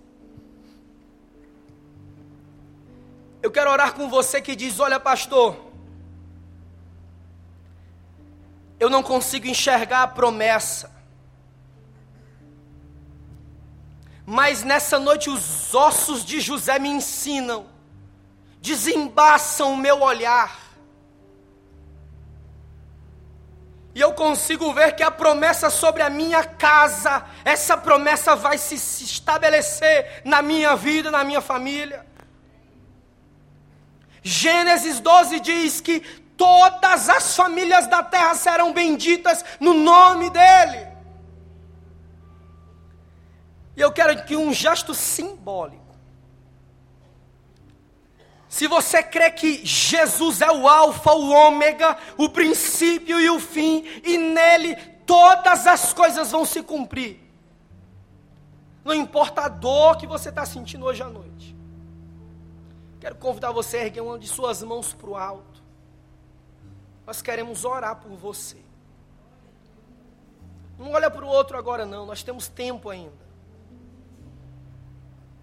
Eu 3.42 3.50
quero 3.50 3.70
orar 3.70 3.94
com 3.94 4.08
você 4.08 4.40
que 4.40 4.54
diz: 4.54 4.78
Olha, 4.78 5.00
pastor, 5.00 5.56
eu 8.78 8.90
não 8.90 9.02
consigo 9.02 9.46
enxergar 9.46 10.02
a 10.02 10.08
promessa. 10.08 10.92
Mas 14.24 14.62
nessa 14.62 14.98
noite 14.98 15.28
os 15.30 15.74
ossos 15.74 16.24
de 16.24 16.40
José 16.40 16.78
me 16.78 16.88
ensinam, 16.88 17.66
desembaçam 18.60 19.72
o 19.72 19.76
meu 19.76 20.02
olhar. 20.02 20.61
E 23.94 24.00
eu 24.00 24.12
consigo 24.14 24.72
ver 24.72 24.94
que 24.94 25.02
a 25.02 25.10
promessa 25.10 25.68
sobre 25.68 26.02
a 26.02 26.08
minha 26.08 26.42
casa, 26.44 27.24
essa 27.44 27.76
promessa 27.76 28.34
vai 28.34 28.56
se, 28.56 28.78
se 28.78 29.04
estabelecer 29.04 30.22
na 30.24 30.40
minha 30.40 30.74
vida, 30.74 31.10
na 31.10 31.22
minha 31.22 31.42
família. 31.42 32.06
Gênesis 34.22 34.98
12 35.00 35.40
diz 35.40 35.80
que 35.80 36.00
todas 36.36 37.08
as 37.10 37.36
famílias 37.36 37.86
da 37.86 38.02
terra 38.02 38.34
serão 38.34 38.72
benditas 38.72 39.44
no 39.60 39.74
nome 39.74 40.30
dEle. 40.30 40.86
E 43.76 43.80
eu 43.80 43.92
quero 43.92 44.24
que 44.24 44.36
um 44.36 44.52
gesto 44.54 44.94
simbólico. 44.94 45.81
Se 48.52 48.66
você 48.66 49.02
crê 49.02 49.30
que 49.30 49.64
Jesus 49.64 50.42
é 50.42 50.52
o 50.52 50.68
Alfa, 50.68 51.10
o 51.12 51.30
Ômega, 51.30 51.96
o 52.18 52.28
princípio 52.28 53.18
e 53.18 53.30
o 53.30 53.40
fim, 53.40 53.82
e 54.04 54.18
nele 54.18 54.76
todas 55.06 55.66
as 55.66 55.94
coisas 55.94 56.30
vão 56.30 56.44
se 56.44 56.62
cumprir. 56.62 57.18
Não 58.84 58.92
importa 58.92 59.40
a 59.40 59.48
dor 59.48 59.96
que 59.96 60.06
você 60.06 60.28
está 60.28 60.44
sentindo 60.44 60.84
hoje 60.84 61.02
à 61.02 61.08
noite. 61.08 61.56
Quero 63.00 63.14
convidar 63.14 63.52
você 63.52 63.78
a 63.78 63.84
erguer 63.86 64.02
uma 64.02 64.18
de 64.18 64.28
suas 64.28 64.62
mãos 64.62 64.92
para 64.92 65.08
o 65.08 65.16
alto. 65.16 65.62
Nós 67.06 67.22
queremos 67.22 67.64
orar 67.64 67.96
por 68.02 68.14
você. 68.18 68.58
Não 70.78 70.92
olha 70.92 71.10
para 71.10 71.24
o 71.24 71.28
outro 71.28 71.56
agora, 71.56 71.86
não. 71.86 72.04
Nós 72.04 72.22
temos 72.22 72.48
tempo 72.48 72.90
ainda. 72.90 73.21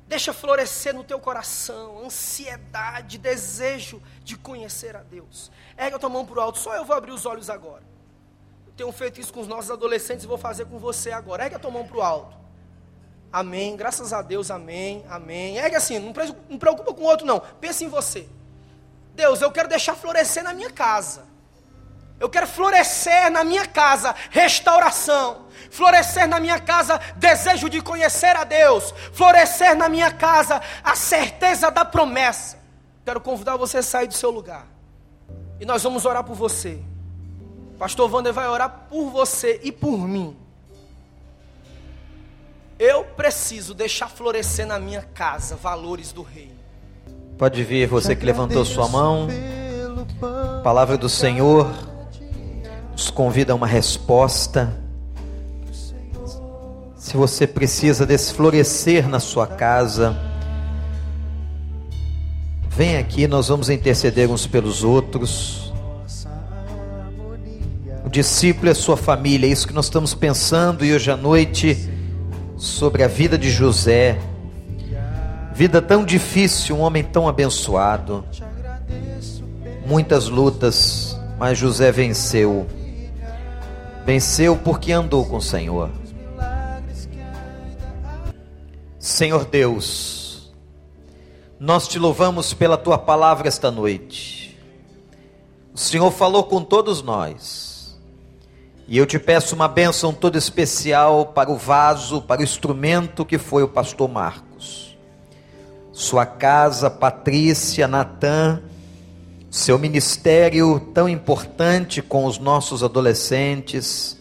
Deixa 0.10 0.34
florescer 0.34 0.92
no 0.92 1.04
teu 1.04 1.20
coração 1.20 2.04
ansiedade, 2.04 3.20
desejo 3.20 4.02
de 4.24 4.36
conhecer 4.36 4.96
a 4.98 5.04
Deus. 5.04 5.52
Erga 5.78 5.98
a 5.98 6.00
tua 6.00 6.10
mão 6.10 6.26
para 6.26 6.40
o 6.40 6.42
alto, 6.42 6.58
só 6.58 6.76
eu 6.76 6.84
vou 6.84 6.96
abrir 6.96 7.12
os 7.12 7.28
olhos 7.28 7.48
agora. 7.48 7.84
Eu 8.66 8.74
tenho 8.74 8.92
feito 8.92 9.22
isso 9.22 9.32
com 9.32 9.40
os 9.40 9.48
nossos 9.48 9.70
adolescentes 9.70 10.24
e 10.24 10.28
vou 10.28 10.40
fazer 10.40 10.66
com 10.66 10.80
você 10.80 11.12
agora. 11.12 11.44
Erga 11.44 11.58
a 11.58 11.60
tua 11.60 11.70
mão 11.70 11.86
para 11.86 11.98
o 11.98 12.02
alto. 12.02 12.36
Amém, 13.32 13.76
graças 13.76 14.12
a 14.12 14.24
Deus, 14.24 14.50
amém, 14.50 15.06
amém. 15.08 15.60
Erga 15.60 15.78
assim, 15.78 16.00
não 16.00 16.58
preocupa 16.58 16.92
com 16.92 17.04
o 17.04 17.06
outro 17.06 17.28
não, 17.28 17.40
pense 17.40 17.86
em 17.86 17.88
você. 17.88 18.28
Deus, 19.14 19.44
eu 19.44 19.52
quero 19.52 19.70
deixar 19.70 19.94
florescer 19.94 20.44
na 20.44 20.54
minha 20.54 20.72
casa. 20.72 21.29
Eu 22.20 22.30
quero 22.30 22.46
florescer 22.46 23.32
na 23.32 23.44
minha 23.44 23.66
casa 23.66 24.14
restauração. 24.30 25.48
Florescer 25.72 26.28
na 26.28 26.40
minha 26.40 26.60
casa 26.60 27.00
desejo 27.16 27.70
de 27.70 27.82
conhecer 27.82 28.36
a 28.36 28.44
Deus. 28.44 28.94
Florescer 29.14 29.76
na 29.76 29.88
minha 29.88 30.12
casa 30.12 30.62
a 30.84 30.96
certeza 30.96 31.72
da 31.72 31.86
promessa. 31.86 32.60
Quero 33.06 33.22
convidar 33.22 33.56
você 33.56 33.78
a 33.78 33.84
sair 33.84 34.08
do 34.08 34.14
seu 34.14 34.30
lugar. 34.30 34.68
E 35.60 35.66
nós 35.66 35.82
vamos 35.82 36.06
orar 36.06 36.24
por 36.24 36.36
você. 36.36 36.80
Pastor 37.78 38.14
Wander 38.14 38.34
vai 38.34 38.48
orar 38.48 38.88
por 38.90 39.10
você 39.10 39.60
e 39.64 39.72
por 39.72 39.98
mim. 39.98 40.36
Eu 42.78 43.04
preciso 43.04 43.74
deixar 43.74 44.10
florescer 44.10 44.66
na 44.66 44.80
minha 44.80 45.02
casa 45.02 45.56
valores 45.56 46.12
do 46.12 46.22
rei. 46.22 46.52
Pode 47.38 47.64
vir 47.64 47.88
você 47.88 48.16
que 48.16 48.26
levantou 48.26 48.66
sua 48.66 48.88
mão. 48.90 49.28
Palavra 50.64 50.98
do 50.98 51.08
Senhor 51.08 51.89
convida 53.20 53.52
a 53.52 53.56
uma 53.58 53.68
resposta. 53.68 54.74
Se 56.96 57.18
você 57.18 57.46
precisa 57.46 58.06
desflorescer 58.06 59.10
na 59.10 59.20
sua 59.20 59.46
casa, 59.46 60.18
vem 62.70 62.96
aqui, 62.96 63.28
nós 63.28 63.50
vamos 63.50 63.70
interceder 63.70 64.32
uns 64.32 64.48
pelos 64.48 64.86
outros. 64.86 65.74
O 68.06 68.10
discípulo 68.10 68.70
é 68.70 68.74
sua 68.74 68.96
família, 68.96 69.48
é 69.48 69.50
isso 69.50 69.68
que 69.68 69.74
nós 69.74 69.88
estamos 69.88 70.14
pensando 70.14 70.86
e 70.86 70.94
hoje 70.94 71.12
à 71.12 71.18
noite 71.18 71.90
sobre 72.56 73.04
a 73.04 73.08
vida 73.10 73.38
de 73.38 73.52
José. 73.52 74.18
Vida 75.54 75.82
tão 75.82 76.06
difícil, 76.06 76.78
um 76.78 76.80
homem 76.80 77.04
tão 77.04 77.28
abençoado. 77.28 78.24
Muitas 79.86 80.30
lutas, 80.30 81.20
mas 81.38 81.58
José 81.58 81.92
venceu. 81.92 82.79
Venceu 84.10 84.58
porque 84.58 84.92
andou 84.92 85.24
com 85.24 85.38
o 85.38 85.42
Senhor. 85.42 85.88
Senhor 88.98 89.46
Deus, 89.46 90.52
nós 91.60 91.88
te 91.88 92.00
louvamos 92.00 92.52
pela 92.52 92.76
tua 92.76 92.98
palavra 92.98 93.48
esta 93.48 93.70
noite. 93.70 94.58
O 95.72 95.78
Senhor 95.78 96.10
falou 96.10 96.46
com 96.46 96.64
todos 96.64 97.04
nós. 97.04 98.00
E 98.88 98.98
eu 98.98 99.06
te 99.06 99.20
peço 99.20 99.54
uma 99.54 99.68
bênção 99.68 100.12
toda 100.12 100.40
especial 100.40 101.28
para 101.28 101.52
o 101.52 101.56
vaso, 101.56 102.20
para 102.20 102.42
o 102.42 102.44
instrumento 102.44 103.24
que 103.24 103.38
foi 103.38 103.62
o 103.62 103.68
pastor 103.68 104.10
Marcos. 104.10 104.98
Sua 105.92 106.26
casa, 106.26 106.90
Patrícia, 106.90 107.88
Natan, 107.88 108.64
seu 109.50 109.80
ministério 109.80 110.80
tão 110.94 111.10
importante 111.10 112.02
com 112.02 112.26
os 112.26 112.38
nossos 112.38 112.84
adolescentes. 112.84 114.18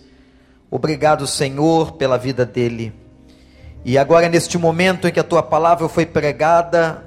Obrigado, 0.71 1.27
Senhor, 1.27 1.93
pela 1.93 2.17
vida 2.17 2.47
dele. 2.47 2.95
E 3.85 3.99
agora, 3.99 4.29
neste 4.29 4.57
momento 4.57 5.07
em 5.07 5.13
que 5.13 5.21
a 5.21 5.25
tua 5.25 5.43
palavra 5.43 5.89
foi 5.89 6.07
pregada, 6.07 7.05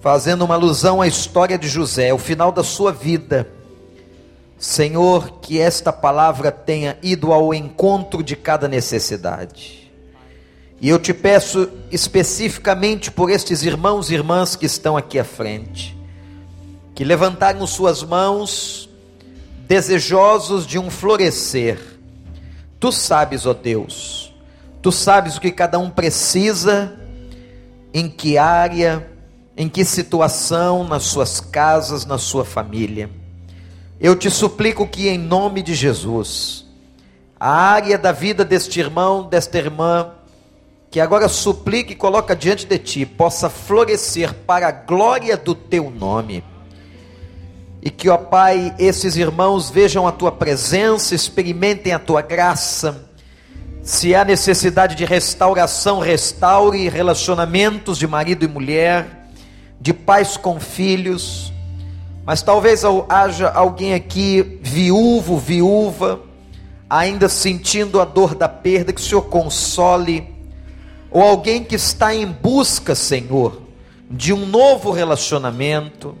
fazendo 0.00 0.44
uma 0.44 0.54
alusão 0.54 1.00
à 1.00 1.06
história 1.06 1.56
de 1.56 1.68
José, 1.68 2.12
o 2.12 2.18
final 2.18 2.50
da 2.50 2.64
sua 2.64 2.92
vida, 2.92 3.48
Senhor, 4.58 5.38
que 5.40 5.60
esta 5.60 5.92
palavra 5.92 6.50
tenha 6.50 6.98
ido 7.02 7.32
ao 7.32 7.54
encontro 7.54 8.22
de 8.22 8.34
cada 8.34 8.66
necessidade. 8.66 9.88
E 10.80 10.88
eu 10.88 10.98
te 10.98 11.14
peço 11.14 11.70
especificamente 11.90 13.10
por 13.10 13.30
estes 13.30 13.62
irmãos 13.62 14.10
e 14.10 14.14
irmãs 14.14 14.56
que 14.56 14.66
estão 14.66 14.96
aqui 14.96 15.18
à 15.18 15.24
frente 15.24 15.97
que 16.98 17.04
levantaram 17.04 17.64
suas 17.64 18.02
mãos, 18.02 18.90
desejosos 19.68 20.66
de 20.66 20.80
um 20.80 20.90
florescer. 20.90 21.78
Tu 22.80 22.90
sabes, 22.90 23.46
ó 23.46 23.54
Deus, 23.54 24.34
tu 24.82 24.90
sabes 24.90 25.36
o 25.36 25.40
que 25.40 25.52
cada 25.52 25.78
um 25.78 25.90
precisa, 25.90 26.98
em 27.94 28.08
que 28.08 28.36
área, 28.36 29.08
em 29.56 29.68
que 29.68 29.84
situação, 29.84 30.82
nas 30.82 31.04
suas 31.04 31.38
casas, 31.38 32.04
na 32.04 32.18
sua 32.18 32.44
família. 32.44 33.08
Eu 34.00 34.16
te 34.16 34.28
suplico 34.28 34.84
que, 34.84 35.08
em 35.08 35.18
nome 35.18 35.62
de 35.62 35.76
Jesus, 35.76 36.66
a 37.38 37.48
área 37.48 37.96
da 37.96 38.10
vida 38.10 38.44
deste 38.44 38.80
irmão, 38.80 39.22
desta 39.22 39.56
irmã, 39.56 40.14
que 40.90 40.98
agora 40.98 41.28
suplica 41.28 41.92
e 41.92 41.94
coloca 41.94 42.34
diante 42.34 42.66
de 42.66 42.76
ti, 42.76 43.06
possa 43.06 43.48
florescer 43.48 44.34
para 44.34 44.66
a 44.66 44.72
glória 44.72 45.36
do 45.36 45.54
teu 45.54 45.90
nome 45.92 46.42
e 47.80 47.90
que, 47.90 48.08
ó 48.08 48.16
Pai, 48.16 48.74
esses 48.78 49.16
irmãos 49.16 49.70
vejam 49.70 50.06
a 50.06 50.12
tua 50.12 50.32
presença, 50.32 51.14
experimentem 51.14 51.92
a 51.92 51.98
tua 51.98 52.20
graça. 52.20 53.08
Se 53.82 54.14
há 54.14 54.24
necessidade 54.24 54.94
de 54.94 55.04
restauração, 55.04 56.00
restaure 56.00 56.88
relacionamentos 56.88 57.96
de 57.96 58.06
marido 58.06 58.44
e 58.44 58.48
mulher, 58.48 59.28
de 59.80 59.94
pais 59.94 60.36
com 60.36 60.58
filhos. 60.58 61.52
Mas 62.26 62.42
talvez 62.42 62.82
haja 63.08 63.48
alguém 63.48 63.94
aqui 63.94 64.58
viúvo, 64.60 65.38
viúva, 65.38 66.20
ainda 66.90 67.28
sentindo 67.28 68.00
a 68.00 68.04
dor 68.04 68.34
da 68.34 68.48
perda, 68.48 68.92
que 68.92 69.00
o 69.00 69.04
Senhor 69.04 69.22
console. 69.22 70.28
Ou 71.10 71.22
alguém 71.22 71.64
que 71.64 71.76
está 71.76 72.14
em 72.14 72.26
busca, 72.26 72.94
Senhor, 72.94 73.62
de 74.10 74.32
um 74.32 74.44
novo 74.44 74.90
relacionamento, 74.90 76.14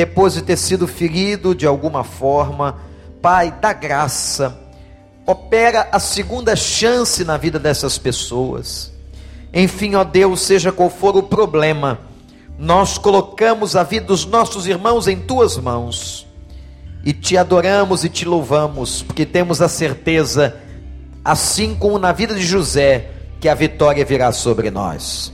depois 0.00 0.32
de 0.32 0.40
ter 0.40 0.56
sido 0.56 0.88
ferido 0.88 1.54
de 1.54 1.66
alguma 1.66 2.02
forma, 2.02 2.78
Pai, 3.20 3.54
dá 3.60 3.74
graça, 3.74 4.58
opera 5.26 5.90
a 5.92 5.98
segunda 5.98 6.56
chance 6.56 7.22
na 7.22 7.36
vida 7.36 7.58
dessas 7.58 7.98
pessoas. 7.98 8.90
Enfim, 9.52 9.96
ó 9.96 10.02
Deus, 10.02 10.40
seja 10.40 10.72
qual 10.72 10.88
for 10.88 11.18
o 11.18 11.22
problema, 11.22 11.98
nós 12.58 12.96
colocamos 12.96 13.76
a 13.76 13.82
vida 13.82 14.06
dos 14.06 14.24
nossos 14.24 14.66
irmãos 14.66 15.06
em 15.06 15.20
tuas 15.20 15.58
mãos 15.58 16.26
e 17.04 17.12
te 17.12 17.36
adoramos 17.36 18.02
e 18.02 18.08
te 18.08 18.24
louvamos, 18.24 19.02
porque 19.02 19.26
temos 19.26 19.60
a 19.60 19.68
certeza, 19.68 20.56
assim 21.22 21.74
como 21.74 21.98
na 21.98 22.10
vida 22.10 22.34
de 22.34 22.46
José, 22.46 23.10
que 23.38 23.50
a 23.50 23.54
vitória 23.54 24.02
virá 24.02 24.32
sobre 24.32 24.70
nós. 24.70 25.30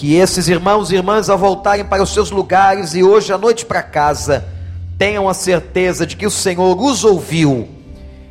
Que 0.00 0.14
esses 0.14 0.48
irmãos 0.48 0.90
e 0.90 0.94
irmãs, 0.94 1.28
ao 1.28 1.36
voltarem 1.36 1.84
para 1.84 2.02
os 2.02 2.14
seus 2.14 2.30
lugares 2.30 2.94
e 2.94 3.02
hoje 3.02 3.34
à 3.34 3.36
noite 3.36 3.66
para 3.66 3.82
casa, 3.82 4.48
tenham 4.96 5.28
a 5.28 5.34
certeza 5.34 6.06
de 6.06 6.16
que 6.16 6.24
o 6.24 6.30
Senhor 6.30 6.74
os 6.82 7.04
ouviu 7.04 7.68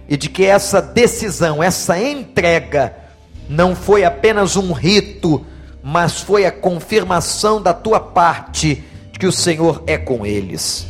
e 0.07 0.17
de 0.17 0.29
que 0.29 0.43
essa 0.43 0.81
decisão, 0.81 1.61
essa 1.61 2.01
entrega, 2.01 2.95
não 3.47 3.75
foi 3.75 4.03
apenas 4.03 4.55
um 4.55 4.71
rito, 4.71 5.45
mas 5.83 6.19
foi 6.21 6.43
a 6.43 6.51
confirmação 6.51 7.61
da 7.61 7.71
tua 7.71 7.99
parte 7.99 8.83
de 9.11 9.19
que 9.19 9.27
o 9.27 9.31
Senhor 9.31 9.83
é 9.85 9.95
com 9.95 10.25
eles. 10.25 10.87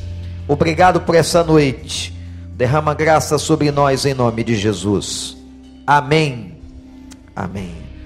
Obrigado 0.48 1.02
por 1.02 1.14
essa 1.14 1.44
noite. 1.44 2.18
Derrama 2.56 2.94
graça 2.94 3.38
sobre 3.38 3.70
nós 3.70 4.06
em 4.06 4.14
nome 4.14 4.46
de 4.46 4.56
Jesus. 4.56 5.36
Amém. 5.86 6.58
Amém. 7.36 7.89